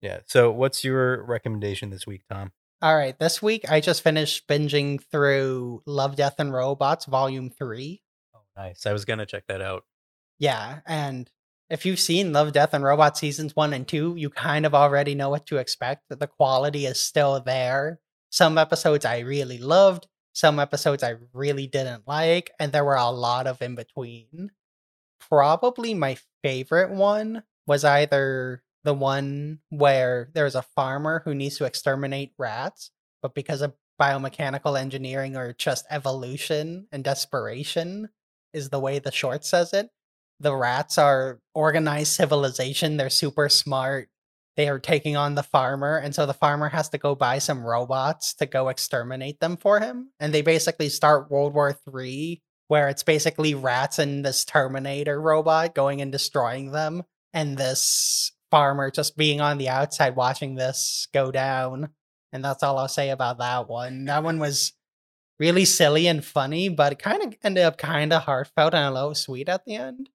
[0.00, 0.20] Yeah.
[0.28, 2.52] So, what's your recommendation this week, Tom?
[2.80, 3.18] All right.
[3.18, 8.00] This week I just finished binging through Love, Death, and Robots Volume 3.
[8.36, 8.86] Oh, nice.
[8.86, 9.82] I was gonna check that out.
[10.38, 10.78] Yeah.
[10.86, 11.28] And
[11.74, 15.16] if you've seen Love, Death, and Robots seasons one and two, you kind of already
[15.16, 16.04] know what to expect.
[16.08, 17.98] The quality is still there.
[18.30, 23.10] Some episodes I really loved, some episodes I really didn't like, and there were a
[23.10, 24.52] lot of in between.
[25.18, 31.64] Probably my favorite one was either the one where there's a farmer who needs to
[31.64, 38.10] exterminate rats, but because of biomechanical engineering or just evolution and desperation,
[38.52, 39.90] is the way the short says it.
[40.40, 44.08] The rats are organized civilization, they're super smart.
[44.56, 47.64] They are taking on the farmer, and so the farmer has to go buy some
[47.64, 50.10] robots to go exterminate them for him.
[50.20, 55.74] And they basically start World War Three, where it's basically rats and this Terminator robot
[55.74, 61.32] going and destroying them, and this farmer just being on the outside watching this go
[61.32, 61.88] down.
[62.32, 64.04] And that's all I'll say about that one.
[64.04, 64.72] That one was
[65.40, 68.92] really silly and funny, but it kind of ended up kind of heartfelt and a
[68.92, 70.10] little sweet at the end.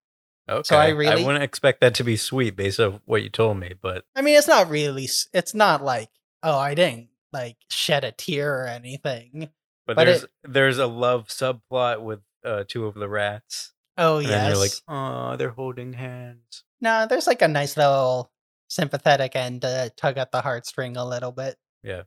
[0.49, 0.75] Okay.
[0.75, 3.73] I really- I wouldn't expect that to be sweet based on what you told me,
[3.81, 5.07] but I mean, it's not really.
[5.33, 6.09] It's not like,
[6.43, 9.49] oh, I didn't like shed a tear or anything.
[9.85, 13.73] but, But there's it- there's a love subplot with uh, two of the rats.
[13.97, 16.63] Oh, then you're like, oh, they're holding hands.
[16.81, 18.31] no, there's like a nice little
[18.69, 21.57] sympathetic end to tug at the heartstring a little bit.
[21.83, 22.03] Yeah.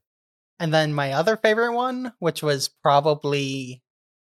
[0.59, 3.82] And then my other favorite one, which was probably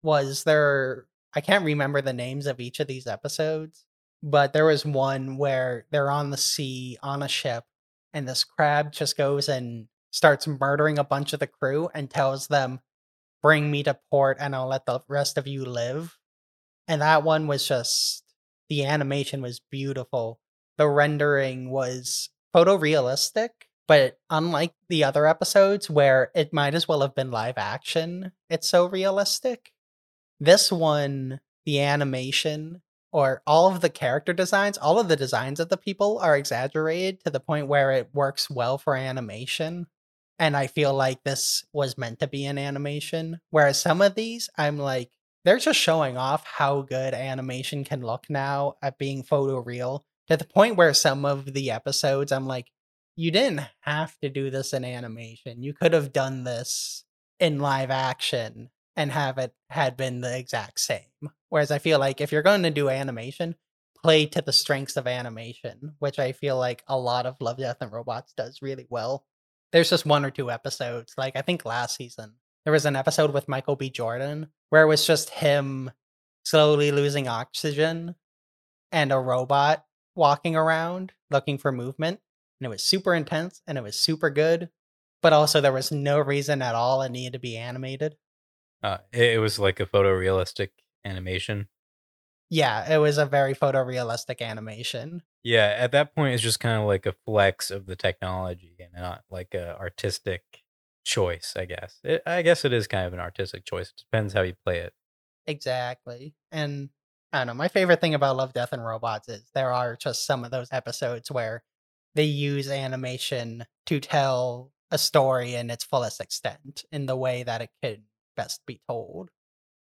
[0.03, 3.86] was there I can't remember the names of each of these episodes,
[4.22, 7.64] but there was one where they're on the sea on a ship
[8.14, 12.48] and this crab just goes and starts murdering a bunch of the crew and tells
[12.48, 12.80] them
[13.42, 16.18] bring me to port and I'll let the rest of you live.
[16.88, 18.24] And that one was just
[18.70, 20.40] the animation was beautiful.
[20.78, 23.50] The rendering was photorealistic,
[23.88, 28.68] but unlike the other episodes where it might as well have been live action, it's
[28.68, 29.72] so realistic.
[30.40, 35.70] This one, the animation or all of the character designs, all of the designs of
[35.70, 39.88] the people are exaggerated to the point where it works well for animation.
[40.38, 43.39] And I feel like this was meant to be an animation.
[43.49, 45.12] Whereas some of these, I'm like,
[45.43, 50.45] they're just showing off how good animation can look now at being photoreal to the
[50.45, 52.68] point where some of the episodes I'm like,
[53.16, 55.62] you didn't have to do this in animation.
[55.62, 57.03] You could have done this
[57.39, 61.32] in live action and have it had been the exact same.
[61.50, 63.56] Whereas I feel like if you're going to do animation,
[64.02, 67.78] play to the strengths of animation, which I feel like a lot of Love, Death,
[67.82, 69.26] and Robots does really well.
[69.72, 72.34] There's just one or two episodes, like I think last season,
[72.66, 73.89] there was an episode with Michael B.
[73.89, 75.91] Jordan where it was just him
[76.43, 78.16] slowly losing oxygen
[78.91, 79.84] and a robot
[80.16, 82.20] walking around looking for movement.
[82.60, 84.70] And it was super intense and it was super good.
[85.22, 88.16] But also, there was no reason at all it needed to be animated.
[88.82, 90.70] Uh, it, was like a photorealistic
[91.06, 91.68] animation.
[92.50, 95.22] Yeah, it was a very photorealistic animation.
[95.43, 99.02] Yeah, at that point, it's just kind of like a flex of the technology and
[99.02, 100.43] not like a artistic
[101.06, 101.54] choice.
[101.56, 102.00] I guess.
[102.04, 103.89] It, I guess it is kind of an artistic choice.
[103.89, 104.93] It depends how you play it.
[105.47, 106.36] Exactly.
[106.52, 106.89] And
[107.32, 110.26] I don't know, my favorite thing about Love, Death, and Robots is there are just
[110.26, 111.64] some of those episodes where
[112.16, 117.62] they use animation to tell a story in its fullest extent in the way that
[117.62, 118.04] it could
[118.36, 119.30] best be told.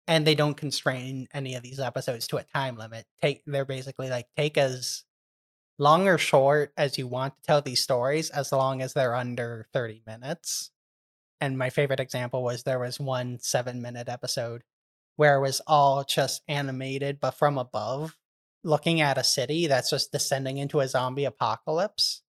[0.08, 3.06] And they don't constrain any of these episodes to a time limit.
[3.20, 5.04] Take they're basically like take as
[5.78, 9.66] long or short as you want to tell these stories as long as they're under
[9.72, 10.70] 30 minutes.
[11.40, 14.62] And my favorite example was there was one 7 minute episode
[15.16, 18.16] where it was all just animated but from above
[18.64, 22.22] looking at a city that's just descending into a zombie apocalypse.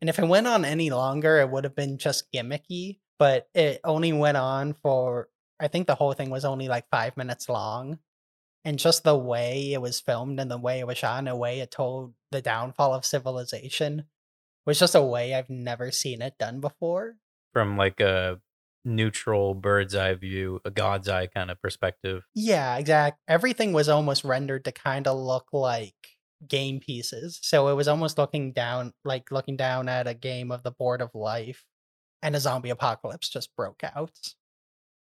[0.00, 3.80] And if it went on any longer, it would have been just gimmicky, but it
[3.84, 5.28] only went on for,
[5.60, 7.98] I think the whole thing was only like five minutes long.
[8.64, 11.36] And just the way it was filmed and the way it was shot, in a
[11.36, 14.04] way it told the downfall of civilization,
[14.66, 17.16] was just a way I've never seen it done before.
[17.54, 18.40] From like a
[18.84, 22.24] neutral bird's eye view, a god's eye kind of perspective.
[22.34, 23.20] Yeah, exact.
[23.28, 25.94] Everything was almost rendered to kind of look like
[26.46, 27.38] game pieces.
[27.42, 31.00] So it was almost looking down, like looking down at a game of the board
[31.00, 31.64] of life,
[32.22, 34.34] and a zombie apocalypse just broke out.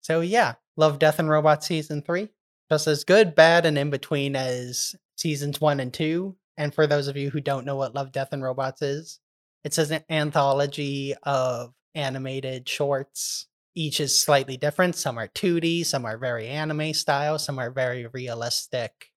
[0.05, 2.29] So yeah, Love, Death, and Robots season three,
[2.71, 6.37] just as good, bad, and in between as seasons one and two.
[6.57, 9.19] And for those of you who don't know what Love, Death, and Robots is,
[9.65, 14.95] it's an anthology of animated shorts each is slightly different.
[14.95, 19.11] Some are 2D, some are very anime style, some are very realistic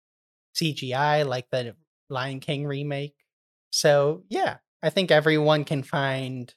[0.55, 1.75] CGI, like the
[2.09, 3.15] Lion King remake.
[3.69, 6.53] So, yeah, I think everyone can find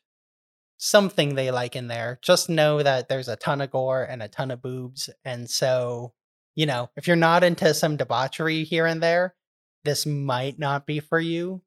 [0.81, 2.19] something they like in there.
[2.23, 5.11] Just know that there's a ton of gore and a ton of boobs.
[5.25, 6.15] And so,
[6.57, 9.35] you know, if you're not into some debauchery here and there,
[9.85, 11.63] this might not be for you.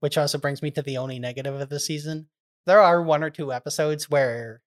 [0.00, 2.28] Which also brings me to the only negative of the season.
[2.66, 4.62] There are one or two episodes where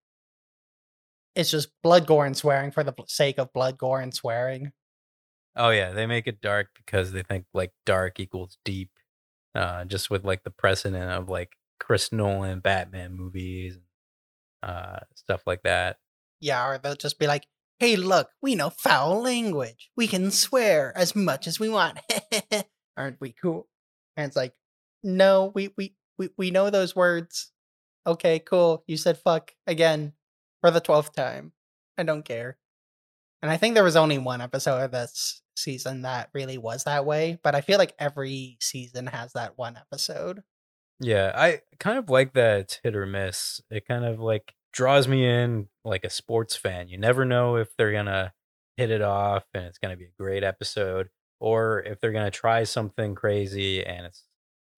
[1.36, 4.72] it's just blood, gore, and swearing for the sake of blood, gore, and swearing.
[5.56, 8.91] Oh yeah, they make it dark because they think like dark equals deep.
[9.54, 13.78] Uh, just with like the precedent of like Chris Nolan Batman movies,
[14.66, 15.97] uh, stuff like that.
[16.41, 17.45] Yeah, or they'll just be like,
[17.80, 19.89] hey, look, we know foul language.
[19.95, 21.99] We can swear as much as we want.
[22.97, 23.68] Aren't we cool?
[24.18, 24.53] And it's like,
[25.03, 27.51] no, we, we, we, we know those words.
[28.07, 28.84] Okay, cool.
[28.88, 30.13] You said fuck again
[30.61, 31.51] for the 12th time.
[31.97, 32.57] I don't care.
[33.41, 37.05] And I think there was only one episode of this season that really was that
[37.05, 40.41] way, but I feel like every season has that one episode.
[40.99, 43.61] Yeah, I kind of like that it's hit or miss.
[43.70, 46.89] It kind of like draws me in like a sports fan.
[46.89, 48.34] You never know if they're gonna
[48.78, 51.09] hit it off and it's gonna be a great episode,
[51.39, 54.26] or if they're gonna try something crazy and it's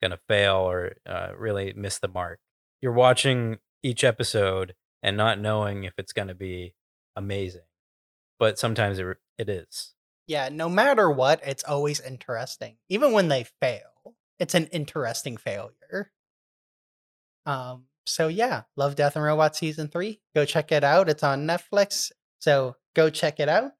[0.02, 2.40] gonna fail or uh, really miss the mark.
[2.80, 6.76] You're watching each episode and not knowing if it's gonna be
[7.16, 7.62] amazing,
[8.40, 9.96] but sometimes it it is.
[10.28, 12.78] Yeah, no matter what, it's always interesting.
[12.90, 16.12] Even when they fail, it's an interesting failure.
[17.46, 20.22] Um, so yeah, Love, Death, and Robots season three.
[20.36, 21.10] Go check it out.
[21.10, 22.12] It's on Netflix.
[22.40, 23.72] So go check it out.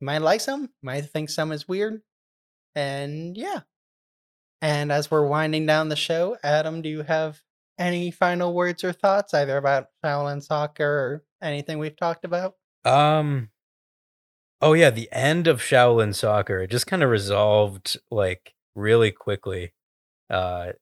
[0.00, 2.02] You might like some, you might think some is weird.
[2.74, 3.60] And yeah.
[4.60, 7.42] And as we're winding down the show, Adam, do you have
[7.78, 12.54] any final words or thoughts, either about Shaolin soccer or anything we've talked about?
[12.84, 13.50] Um.
[14.60, 19.72] Oh yeah, the end of Shaolin Soccer it just kind of resolved like really quickly.
[20.30, 20.72] Uh,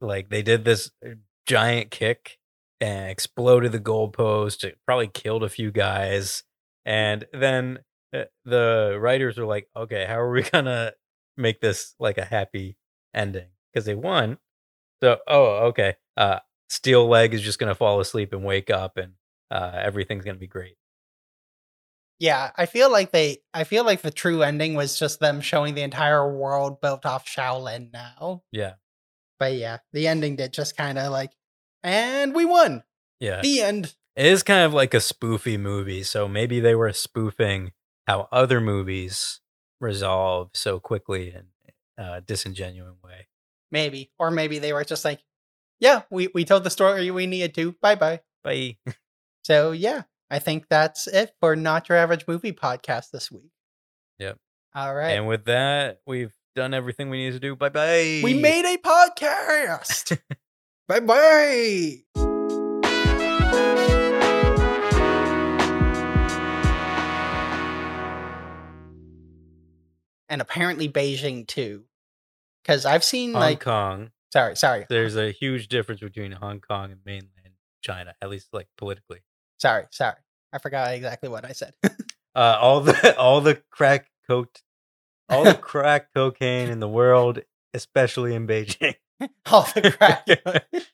[0.00, 1.10] like they did this uh,
[1.50, 2.38] giant kick
[2.80, 4.62] and exploded the goalpost.
[4.64, 6.44] It probably killed a few guys,
[6.84, 7.80] and then
[8.14, 10.92] uh, the writers were like, "Okay, how are we gonna
[11.36, 12.76] make this like a happy
[13.14, 14.38] ending?" Because they won.
[15.02, 15.96] So, oh, okay.
[16.16, 16.40] Uh,
[16.70, 19.14] Steel Leg is just gonna fall asleep and wake up, and
[19.50, 20.76] uh, everything's gonna be great.
[22.18, 25.74] Yeah, I feel like they I feel like the true ending was just them showing
[25.74, 28.42] the entire world built off Shaolin now.
[28.52, 28.74] Yeah,
[29.38, 31.32] But yeah, the ending did just kind of like
[31.82, 32.82] and we won.
[33.18, 33.40] yeah.
[33.42, 33.94] The end.
[34.16, 37.72] It is kind of like a spoofy movie, so maybe they were spoofing
[38.06, 39.40] how other movies
[39.80, 41.44] resolve so quickly in
[41.96, 43.28] a disingenuous way.
[43.70, 44.10] Maybe.
[44.18, 45.20] Or maybe they were just like,
[45.78, 47.72] yeah, we, we told the story we needed to.
[47.80, 48.20] Bye bye.
[48.44, 48.76] Bye.
[49.42, 53.50] So yeah, I think that's it for Not Your Average Movie podcast this week.
[54.18, 54.36] Yep.
[54.74, 55.12] All right.
[55.12, 57.56] And with that, we've done everything we need to do.
[57.56, 58.20] Bye bye.
[58.22, 60.18] we made a podcast.
[60.90, 62.02] bye bye.
[70.28, 71.84] And apparently Beijing too.
[72.62, 74.10] Because I've seen Hong like Kong.
[74.32, 74.86] sorry, sorry.
[74.88, 77.30] There's a huge difference between Hong Kong and mainland
[77.82, 79.20] China, at least like politically.
[79.58, 80.16] Sorry, sorry.
[80.52, 81.74] I forgot exactly what I said.
[82.32, 84.56] Uh, all the all the crack coke,
[85.28, 87.40] all the crack cocaine in the world,
[87.74, 88.94] especially in Beijing.
[89.50, 90.26] all the crack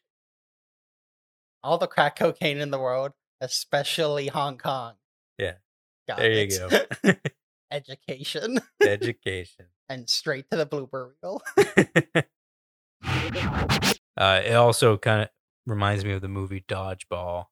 [1.63, 4.95] all the crack cocaine in the world, especially Hong Kong.
[5.39, 5.55] Yeah.
[6.09, 6.69] Got There you go.
[7.71, 9.67] Education Education.
[9.89, 11.43] and straight to the blooper reel.
[14.17, 15.29] uh, it also kind of
[15.67, 17.47] reminds me of the movie Dodgeball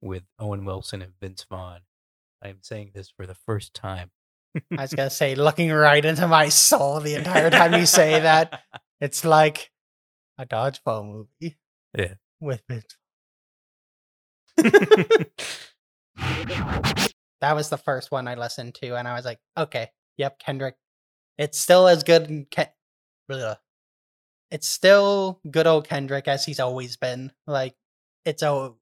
[0.00, 1.80] with Owen Wilson and Vince Vaughn.
[2.42, 4.10] I am saying this for the first time.
[4.76, 8.62] I was gonna say, looking right into my soul the entire time you say that.
[9.00, 9.70] It's like
[10.40, 11.56] a dodgeball movie.
[11.96, 12.14] Yeah.
[12.40, 12.96] With Vince.
[17.40, 19.88] That was the first one I listened to, and I was like, okay,
[20.18, 20.74] yep, Kendrick.
[21.38, 22.46] It's still as good.
[22.50, 22.68] Ken-
[23.30, 23.54] Blah.
[24.50, 27.32] It's still good old Kendrick as he's always been.
[27.46, 27.74] Like,
[28.26, 28.76] it's oh,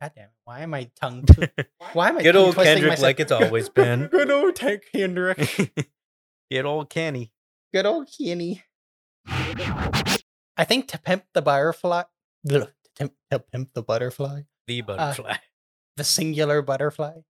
[0.00, 0.30] god damn it!
[0.44, 1.26] Why am I tongue?
[1.26, 1.50] twi-
[1.92, 3.02] Why am I Good old Kendrick, myself?
[3.02, 4.06] like it's always been.
[4.10, 5.74] good old Tech Kendrick.
[6.50, 7.32] good old Kenny.
[7.74, 8.62] Good old Kenny.
[10.58, 12.02] I think to pimp the butterfly,
[12.48, 15.36] to, pimp, to pimp the butterfly, The uh, butterfly.
[15.96, 17.20] the singular butterfly.